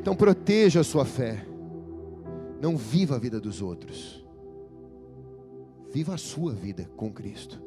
[0.00, 1.44] Então proteja a sua fé.
[2.60, 4.24] Não viva a vida dos outros.
[5.92, 7.60] Viva a sua vida com Cristo.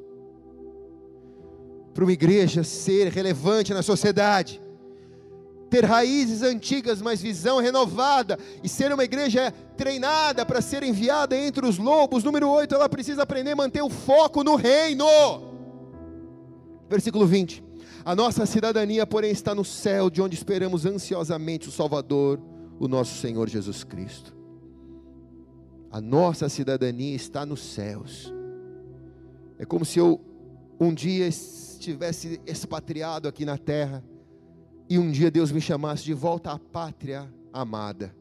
[1.94, 4.62] Para uma igreja ser relevante na sociedade,
[5.70, 11.66] ter raízes antigas, mas visão renovada, e ser uma igreja treinada para ser enviada entre
[11.66, 12.24] os lobos.
[12.24, 15.49] Número 8, ela precisa aprender a manter o foco no reino.
[16.90, 17.64] Versículo 20.
[18.04, 22.42] A nossa cidadania, porém, está no céu, de onde esperamos ansiosamente o Salvador,
[22.80, 24.36] o nosso Senhor Jesus Cristo.
[25.92, 28.34] A nossa cidadania está nos céus.
[29.58, 30.20] É como se eu
[30.80, 34.04] um dia estivesse expatriado aqui na terra
[34.90, 38.16] e um dia Deus me chamasse de volta à pátria amada.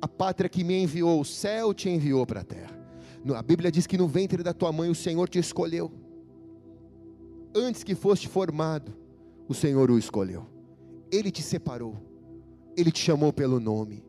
[0.00, 2.76] A pátria que me enviou, o céu te enviou para a terra.
[3.36, 5.92] A Bíblia diz que no ventre da tua mãe o Senhor te escolheu
[7.54, 8.94] antes que foste formado,
[9.48, 10.46] o Senhor o escolheu.
[11.10, 11.96] Ele te separou.
[12.76, 14.04] Ele te chamou pelo nome.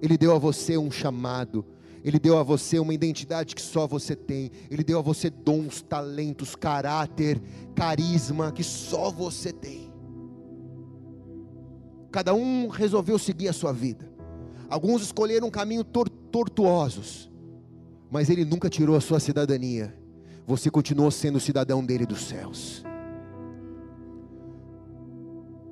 [0.00, 1.64] Ele deu a você um chamado.
[2.04, 4.50] Ele deu a você uma identidade que só você tem.
[4.70, 7.42] Ele deu a você dons, talentos, caráter,
[7.74, 9.92] carisma que só você tem.
[12.12, 14.08] Cada um resolveu seguir a sua vida.
[14.68, 17.30] Alguns escolheram um caminho tor tortuosos,
[18.10, 19.96] mas ele nunca tirou a sua cidadania
[20.46, 22.84] você continuou sendo cidadão dele dos céus.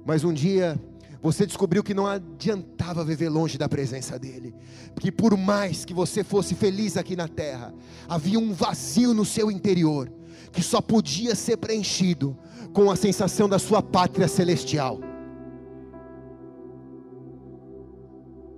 [0.04, 0.78] Mas um dia
[1.22, 4.54] você descobriu que não adiantava viver longe da presença dele,
[4.94, 7.72] porque por mais que você fosse feliz aqui na terra,
[8.06, 10.12] havia um vazio no seu interior
[10.52, 12.36] que só podia ser preenchido
[12.74, 15.00] com a sensação da sua pátria celestial.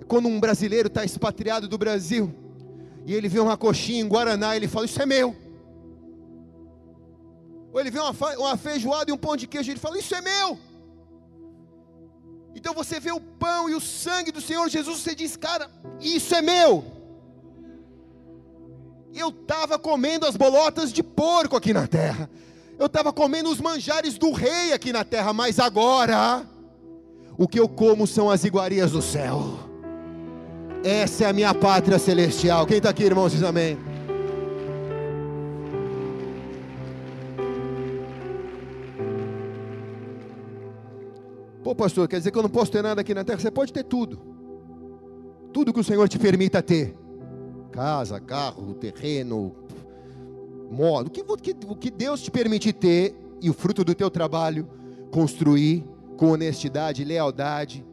[0.09, 2.35] Quando um brasileiro está expatriado do Brasil
[3.07, 5.46] e ele vê uma coxinha em Guaraná, ele fala: Isso é meu.
[7.77, 10.23] Ou ele vê uma, uma feijoada e um pão de queijo, ele fala: Isso é
[10.23, 10.59] meu.
[12.55, 16.35] Então você vê o pão e o sangue do Senhor Jesus, você diz: Cara, isso
[16.35, 16.83] é meu.
[19.15, 22.31] Eu estava comendo as bolotas de porco aqui na terra.
[22.79, 26.47] Eu estava comendo os manjares do rei aqui na terra, mas agora
[27.37, 29.59] o que eu como são as iguarias do céu.
[30.83, 32.65] Essa é a minha pátria celestial.
[32.65, 33.77] Quem está aqui, irmãos, diz amém.
[41.67, 43.41] Pô, pastor, quer dizer que eu não posso ter nada aqui na terra?
[43.41, 44.21] Você pode ter tudo.
[45.53, 46.97] Tudo que o Senhor te permita ter:
[47.73, 49.53] casa, carro, terreno,
[50.71, 51.09] modo.
[51.09, 51.25] O que,
[51.67, 54.69] o que Deus te permite ter e o fruto do teu trabalho,
[55.11, 55.85] construir
[56.17, 57.85] com honestidade, lealdade.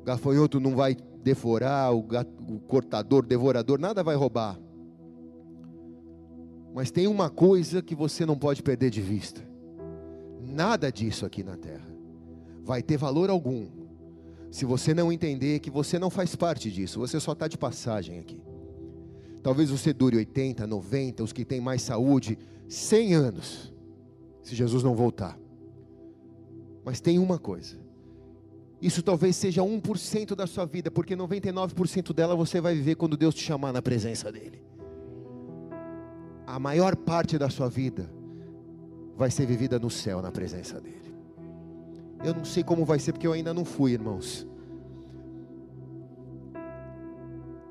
[0.00, 4.58] O gafanhoto não vai devorar, o, gato, o cortador, devorador, nada vai roubar.
[6.74, 9.48] Mas tem uma coisa que você não pode perder de vista:
[10.40, 11.87] nada disso aqui na terra
[12.68, 13.66] vai ter valor algum
[14.50, 18.18] se você não entender que você não faz parte disso, você só está de passagem
[18.18, 18.42] aqui.
[19.42, 22.38] Talvez você dure 80, 90, os que têm mais saúde,
[22.68, 23.72] 100 anos,
[24.42, 25.38] se Jesus não voltar.
[26.84, 27.78] Mas tem uma coisa:
[28.82, 33.34] isso talvez seja 1% da sua vida, porque 99% dela você vai viver quando Deus
[33.34, 34.62] te chamar na presença dEle.
[36.46, 38.10] A maior parte da sua vida
[39.16, 41.07] vai ser vivida no céu, na presença dEle.
[42.24, 44.46] Eu não sei como vai ser, porque eu ainda não fui, irmãos.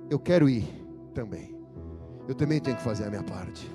[0.10, 0.66] eu quero ir
[1.14, 1.56] também.
[2.28, 3.70] Eu também tenho que fazer a minha parte.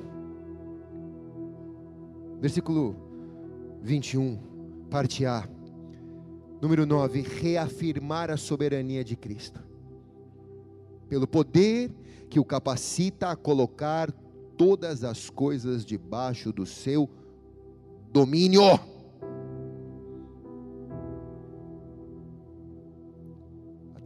[2.41, 2.97] Versículo
[3.83, 4.39] 21,
[4.91, 5.49] parte A.
[6.61, 9.61] Número 9, reafirmar a soberania de Cristo.
[11.09, 11.91] Pelo poder
[12.31, 14.11] que o capacita a colocar
[14.57, 17.09] todas as coisas debaixo do seu
[18.13, 18.63] domínio.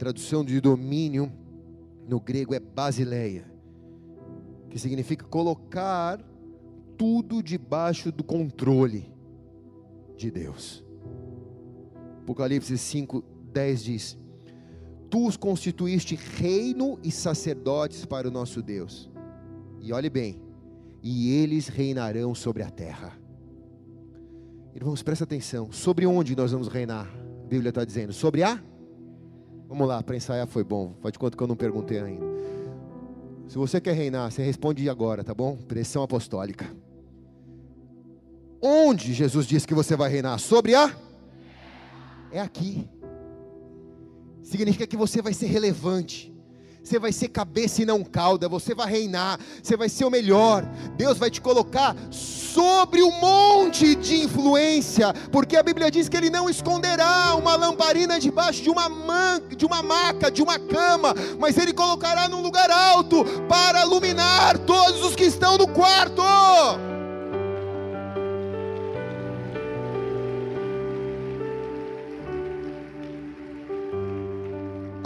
[0.07, 1.29] Tradução de domínio
[2.07, 3.43] no grego é basileia,
[4.69, 6.23] que significa colocar
[6.97, 9.11] tudo debaixo do controle
[10.15, 10.81] de Deus.
[12.21, 14.17] Apocalipse 5, 10 diz:
[15.09, 19.09] Tu os constituíste reino e sacerdotes para o nosso Deus.
[19.81, 20.41] E olhe bem,
[21.03, 23.19] e eles reinarão sobre a terra.
[24.73, 25.69] Irmãos, presta atenção.
[25.69, 27.07] Sobre onde nós vamos reinar?
[27.43, 28.13] A Bíblia está dizendo.
[28.13, 28.63] Sobre a?
[29.67, 30.95] Vamos lá, para ensaiar foi bom.
[31.01, 32.25] Faz de conta que eu não perguntei ainda.
[33.47, 35.55] Se você quer reinar, você responde agora, tá bom?
[35.55, 36.65] Pressão apostólica.
[38.61, 40.39] Onde Jesus disse que você vai reinar?
[40.39, 40.95] Sobre a?
[42.31, 42.89] É aqui.
[44.41, 46.33] Significa que você vai ser relevante
[46.87, 50.63] você vai ser cabeça e não cauda, você vai reinar, você vai ser o melhor.
[50.95, 56.29] Deus vai te colocar sobre um monte de influência, porque a Bíblia diz que Ele
[56.29, 61.57] não esconderá uma lamparina debaixo de uma, man, de uma maca, de uma cama, mas
[61.57, 66.23] Ele colocará num lugar alto para iluminar todos os que estão no quarto.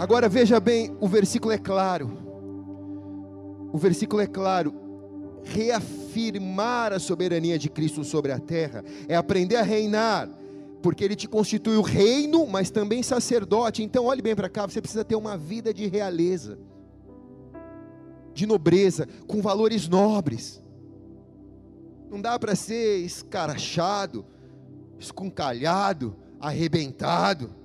[0.02, 2.10] Agora veja bem, o versículo é claro.
[3.72, 4.74] O versículo é claro.
[5.44, 10.28] Reafirmar a soberania de Cristo sobre a terra é aprender a reinar,
[10.82, 13.84] porque ele te constitui o reino, mas também sacerdote.
[13.84, 16.58] Então, olhe bem para cá, você precisa ter uma vida de realeza,
[18.34, 20.60] de nobreza, com valores nobres.
[22.10, 24.26] Não dá para ser escarachado,
[24.98, 27.61] escuncalhado, arrebentado.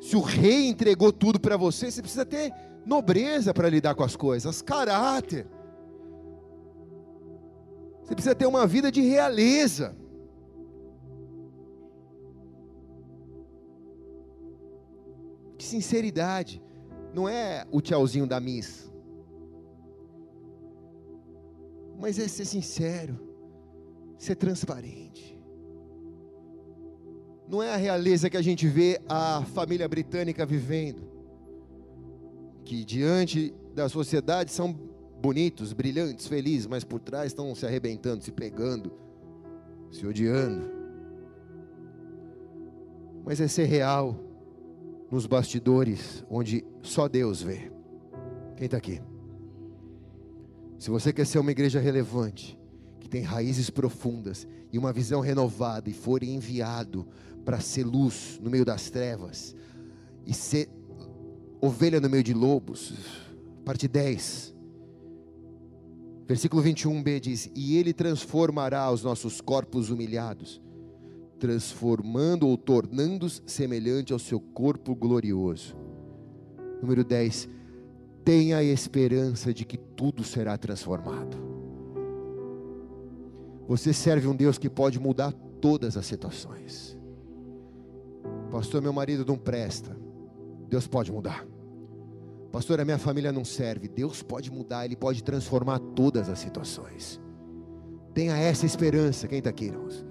[0.00, 2.52] Se o rei entregou tudo para você, você precisa ter
[2.84, 5.46] nobreza para lidar com as coisas, caráter.
[8.02, 9.94] Você precisa ter uma vida de realeza.
[15.56, 16.62] De sinceridade.
[17.12, 18.90] Não é o tchauzinho da miss.
[21.98, 23.18] Mas é ser sincero,
[24.16, 25.37] ser transparente
[27.48, 31.02] não é a realeza que a gente vê a família britânica vivendo,
[32.64, 34.72] que diante da sociedade são
[35.20, 38.92] bonitos, brilhantes, felizes, mas por trás estão se arrebentando, se pegando,
[39.90, 40.70] se odiando.
[43.24, 44.16] Mas é ser real
[45.10, 47.72] nos bastidores, onde só Deus vê.
[48.56, 49.00] Quem está aqui?
[50.78, 52.58] Se você quer ser uma igreja relevante,
[53.00, 57.06] que tem raízes profundas e uma visão renovada, e for enviado
[57.48, 59.56] para ser luz no meio das trevas
[60.26, 60.68] e ser
[61.62, 62.92] ovelha no meio de lobos.
[63.64, 64.54] Parte 10.
[66.26, 70.60] Versículo 21b diz: E ele transformará os nossos corpos humilhados,
[71.38, 75.74] transformando ou tornando-os semelhante ao seu corpo glorioso.
[76.82, 77.48] Número 10.
[78.26, 81.38] Tenha a esperança de que tudo será transformado.
[83.66, 85.32] Você serve um Deus que pode mudar
[85.62, 86.97] todas as situações.
[88.50, 89.96] Pastor, meu marido não presta.
[90.68, 91.46] Deus pode mudar.
[92.50, 93.88] Pastor, a minha família não serve.
[93.88, 97.20] Deus pode mudar, Ele pode transformar todas as situações.
[98.14, 99.28] Tenha essa esperança.
[99.28, 100.04] Quem está aqui, irmãos?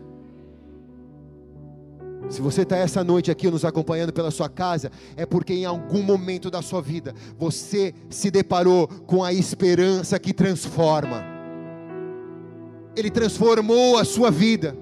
[2.29, 6.03] Se você está essa noite aqui nos acompanhando pela sua casa, é porque em algum
[6.03, 11.23] momento da sua vida você se deparou com a esperança que transforma.
[12.95, 14.75] Ele transformou a sua vida.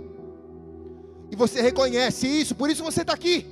[1.36, 3.46] E você reconhece isso, por isso você está aqui.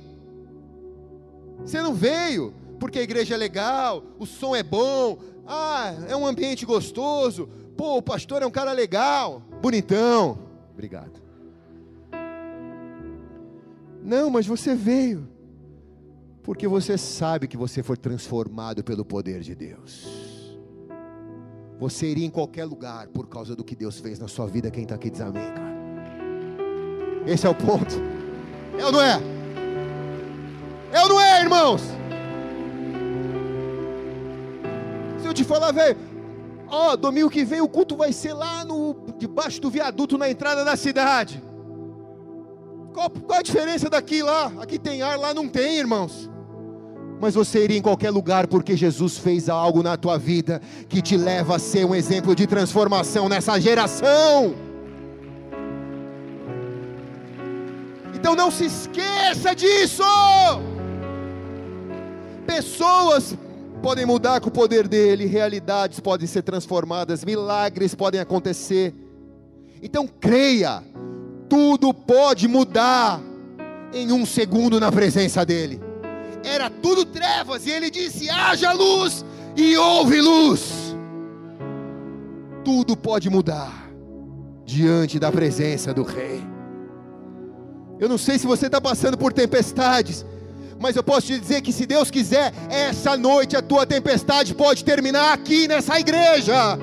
[1.58, 6.26] Você não veio porque a igreja é legal, o som é bom, ah, é um
[6.26, 10.38] ambiente gostoso, pô, o pastor é um cara legal, bonitão.
[10.72, 11.22] Obrigado.
[14.02, 15.28] Não, mas você veio
[16.42, 20.08] porque você sabe que você foi transformado pelo poder de Deus.
[21.78, 24.70] Você iria em qualquer lugar por causa do que Deus fez na sua vida.
[24.70, 25.73] Quem está aqui diz amém, cara.
[27.26, 27.94] Esse é o ponto.
[28.78, 29.20] É ou não é?
[30.92, 31.82] É ou não é, irmãos?
[35.20, 35.96] Se eu te falar, velho,
[36.68, 40.64] ó, domingo que vem o culto vai ser lá no debaixo do viaduto na entrada
[40.64, 41.42] da cidade.
[42.92, 44.52] Qual, qual a diferença daqui lá?
[44.60, 46.30] Aqui tem ar, lá não tem, irmãos.
[47.20, 51.16] mas você iria em qualquer lugar porque Jesus fez algo na tua vida que te
[51.16, 54.54] leva a ser um exemplo de transformação nessa geração.
[58.24, 60.02] Então não se esqueça disso.
[62.46, 63.36] Pessoas
[63.82, 68.94] podem mudar com o poder dele, realidades podem ser transformadas, milagres podem acontecer.
[69.82, 70.82] Então creia,
[71.50, 73.20] tudo pode mudar
[73.92, 75.78] em um segundo na presença dele.
[76.42, 79.22] Era tudo trevas, e ele disse: haja luz,
[79.54, 80.96] e houve luz.
[82.64, 83.90] Tudo pode mudar
[84.64, 86.53] diante da presença do Rei.
[87.98, 90.24] Eu não sei se você está passando por tempestades,
[90.78, 94.84] mas eu posso te dizer que se Deus quiser, essa noite a tua tempestade pode
[94.84, 96.78] terminar aqui nessa igreja.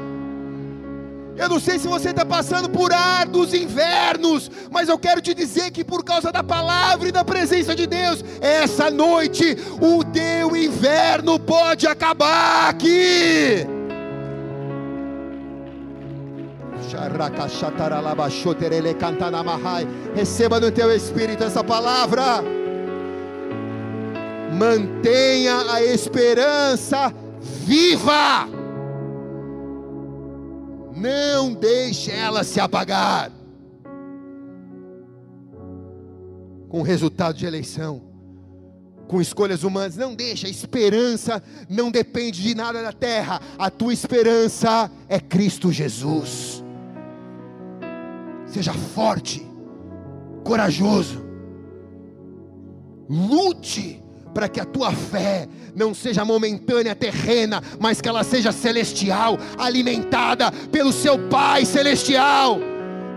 [1.37, 5.71] Eu não sei se você está passando por árduos invernos, mas eu quero te dizer
[5.71, 11.39] que por causa da palavra e da presença de Deus, essa noite o teu inverno
[11.39, 13.80] pode acabar aqui.
[20.15, 22.43] Receba no teu espírito essa palavra.
[24.57, 28.47] Mantenha a esperança viva.
[30.95, 33.31] Não deixe ela se apagar.
[36.69, 38.01] Com resultado de eleição,
[39.07, 40.47] com escolhas humanas, não deixa.
[40.47, 43.41] A esperança não depende de nada da terra.
[43.57, 46.60] A tua esperança é Cristo Jesus.
[48.51, 49.47] Seja forte,
[50.43, 51.23] corajoso,
[53.09, 59.37] lute para que a tua fé não seja momentânea, terrena, mas que ela seja celestial,
[59.57, 62.59] alimentada pelo seu Pai celestial.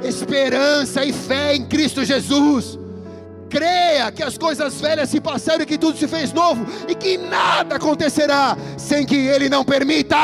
[0.02, 2.78] Esperança e fé em Cristo Jesus.
[3.48, 7.16] Creia que as coisas velhas se passaram e que tudo se fez novo e que
[7.16, 10.16] nada acontecerá sem que Ele não permita.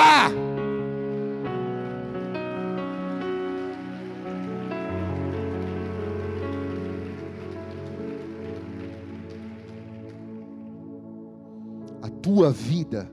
[12.33, 13.11] Tua vida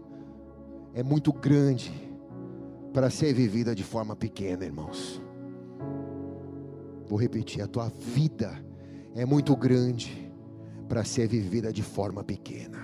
[0.93, 1.91] é muito grande
[2.93, 5.19] para ser vivida de forma pequena, irmãos.
[7.07, 8.63] Vou repetir: a tua vida
[9.15, 10.31] é muito grande
[10.87, 12.77] para ser vivida de forma pequena.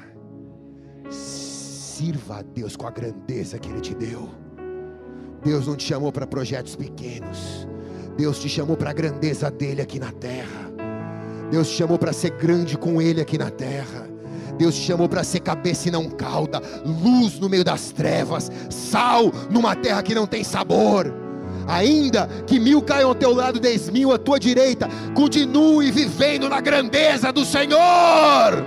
[1.12, 4.28] Sirva a Deus com a grandeza que Ele te deu.
[5.44, 7.68] Deus não te chamou para projetos pequenos.
[8.18, 10.72] Deus te chamou para a grandeza dele aqui na terra.
[11.52, 14.13] Deus te chamou para ser grande com Ele aqui na terra.
[14.58, 19.32] Deus te chamou para ser cabeça e não cauda, luz no meio das trevas, sal
[19.50, 21.14] numa terra que não tem sabor.
[21.68, 26.60] Ainda que mil caiam ao teu lado, dez mil à tua direita, continue vivendo na
[26.60, 28.64] grandeza do Senhor.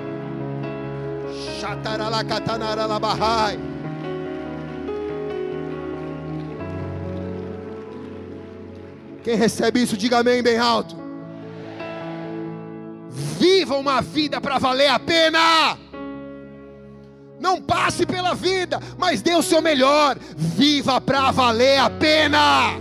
[9.23, 11.06] Quem recebe isso, diga amém bem alto.
[13.17, 15.79] Viva uma vida para valer a pena.
[17.41, 20.19] Não passe pela vida, mas dê o seu melhor.
[20.37, 22.79] Viva para valer a pena.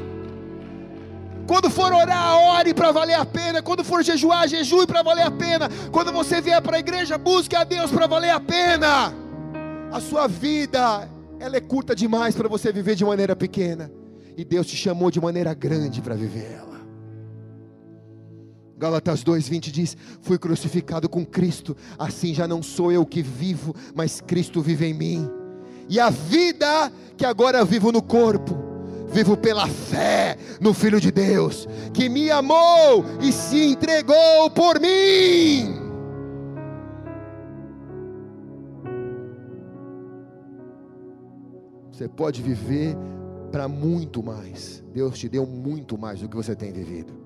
[1.47, 3.61] Quando for orar, ore para valer a pena.
[3.61, 5.69] Quando for jejuar, jejue para valer a pena.
[5.91, 9.13] Quando você vier para a igreja, busque a Deus para valer a pena.
[9.91, 11.07] A sua vida,
[11.39, 13.91] ela é curta demais para você viver de maneira pequena.
[14.35, 16.74] E Deus te chamou de maneira grande para viver ela.
[18.77, 24.19] Gálatas 2:20 diz: Fui crucificado com Cristo, assim já não sou eu que vivo, mas
[24.19, 25.29] Cristo vive em mim.
[25.87, 28.57] E a vida que agora vivo no corpo,
[29.07, 35.83] vivo pela fé no Filho de Deus, que me amou e se entregou por mim.
[41.91, 42.97] Você pode viver
[43.53, 44.83] para muito mais.
[44.93, 47.24] Deus te deu muito mais do que você tem vivido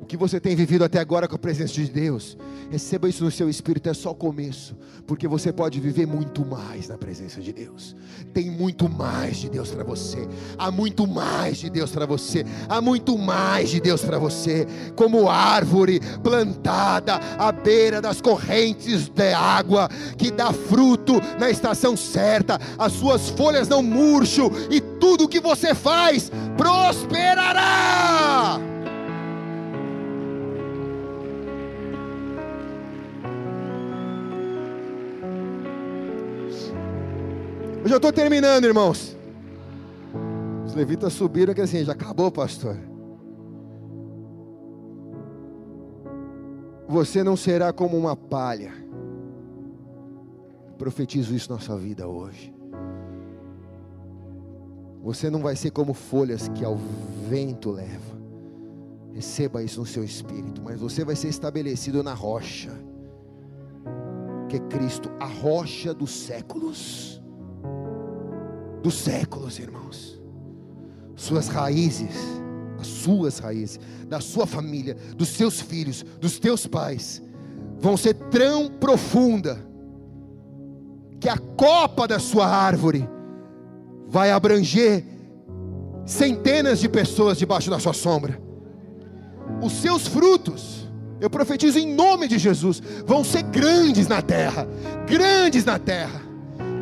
[0.00, 2.36] o que você tem vivido até agora com a presença de Deus,
[2.70, 4.74] receba isso no seu espírito, é só o começo,
[5.06, 7.94] porque você pode viver muito mais na presença de Deus.
[8.32, 10.26] Tem muito mais de Deus para você,
[10.56, 15.28] há muito mais de Deus para você, há muito mais de Deus para você, como
[15.28, 22.94] árvore plantada à beira das correntes de água, que dá fruto na estação certa, as
[22.94, 28.79] suas folhas não murcham e tudo que você faz prosperará.
[37.82, 39.16] Eu já estou terminando, irmãos.
[40.66, 42.76] Os levitas subiram que assim, já acabou, pastor.
[46.88, 48.80] Você não será como uma palha
[50.80, 52.54] Profetizo isso na sua vida hoje.
[55.02, 56.78] Você não vai ser como folhas que ao
[57.28, 58.18] vento leva.
[59.12, 62.70] Receba isso no seu espírito, mas você vai ser estabelecido na rocha,
[64.48, 67.19] que é Cristo, a rocha dos séculos.
[68.82, 70.20] Dos séculos, irmãos.
[71.16, 72.16] Suas raízes,
[72.78, 73.78] as suas raízes,
[74.08, 77.22] da sua família, dos seus filhos, dos teus pais,
[77.78, 79.64] vão ser tão profunda
[81.20, 83.06] que a copa da sua árvore
[84.08, 85.04] vai abranger
[86.06, 88.40] centenas de pessoas debaixo da sua sombra.
[89.62, 90.88] Os seus frutos,
[91.20, 94.66] eu profetizo em nome de Jesus, vão ser grandes na terra,
[95.06, 96.29] grandes na terra.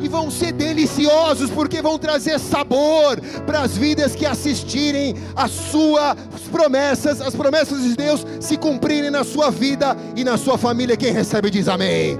[0.01, 6.15] E vão ser deliciosos, porque vão trazer sabor para as vidas que assistirem as suas
[6.51, 10.95] promessas, as promessas de Deus se cumprirem na sua vida e na sua família.
[10.95, 12.17] Quem recebe diz amém.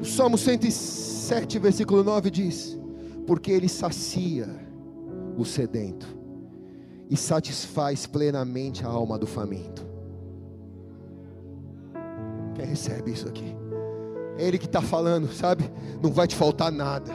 [0.00, 2.76] O Salmo 107, versículo 9 diz:
[3.26, 4.48] Porque Ele sacia
[5.36, 6.21] o sedento
[7.12, 9.86] e satisfaz plenamente a alma do faminto.
[12.54, 13.54] Quem recebe isso aqui?
[14.38, 15.70] É Ele que está falando, sabe?
[16.02, 17.12] Não vai te faltar nada.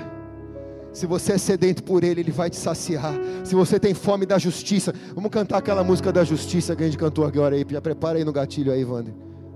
[0.94, 3.16] Se você é sedento por Ele, Ele vai te saciar.
[3.44, 6.98] Se você tem fome da justiça, vamos cantar aquela música da justiça que a gente
[6.98, 7.66] cantou agora aí.
[7.68, 9.16] Já prepara aí no gatilho aí, Wander.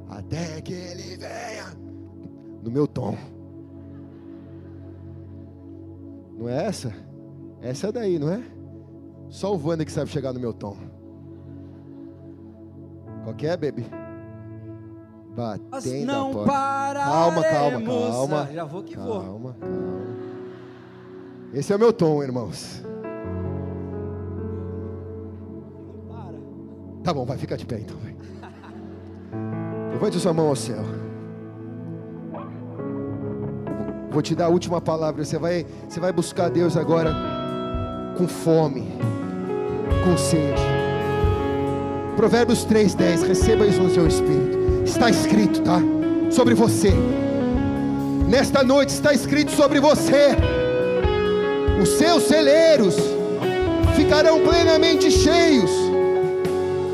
[0.10, 1.68] Até que Ele venha
[2.64, 3.16] no meu tom.
[6.36, 6.92] Não é essa?
[7.62, 8.42] Essa é daí, não é?
[9.32, 10.76] Só o Wander que sabe chegar no meu tom.
[13.24, 13.86] Qual que é, baby?
[15.34, 17.00] Batendo não a porta.
[17.00, 18.50] Calma, calma, calma.
[18.52, 19.22] Já vou que calma, vou.
[19.22, 19.82] Calma, calma.
[21.54, 22.84] Esse é o meu tom, irmãos.
[26.10, 26.38] Para.
[27.02, 27.96] Tá bom, vai ficar de pé então.
[27.98, 28.12] Vai.
[29.94, 30.84] Levante sua mão ao céu.
[34.10, 35.24] Vou te dar a última palavra.
[35.24, 37.14] Você vai, você vai buscar Deus agora
[38.18, 38.84] com fome,
[40.04, 40.62] com sede.
[42.16, 43.24] Provérbios 3:10.
[43.24, 44.84] Receba isso no seu espírito.
[44.86, 45.82] Está escrito, tá?
[46.30, 46.94] Sobre você.
[48.28, 50.36] Nesta noite está escrito sobre você.
[51.82, 52.96] Os seus celeiros
[53.96, 55.72] ficarão plenamente cheios,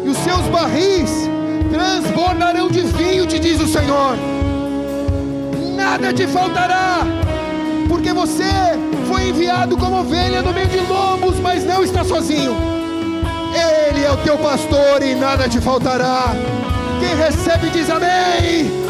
[0.05, 1.29] e os seus barris
[1.71, 4.15] transbordarão de vinho, te diz o Senhor.
[5.75, 6.99] Nada te faltará,
[7.87, 8.43] porque você
[9.07, 12.76] foi enviado como ovelha no meio de lobos, mas não está sozinho.
[13.97, 16.35] Ele é o teu pastor e nada te faltará.
[16.99, 18.86] Quem recebe diz amém.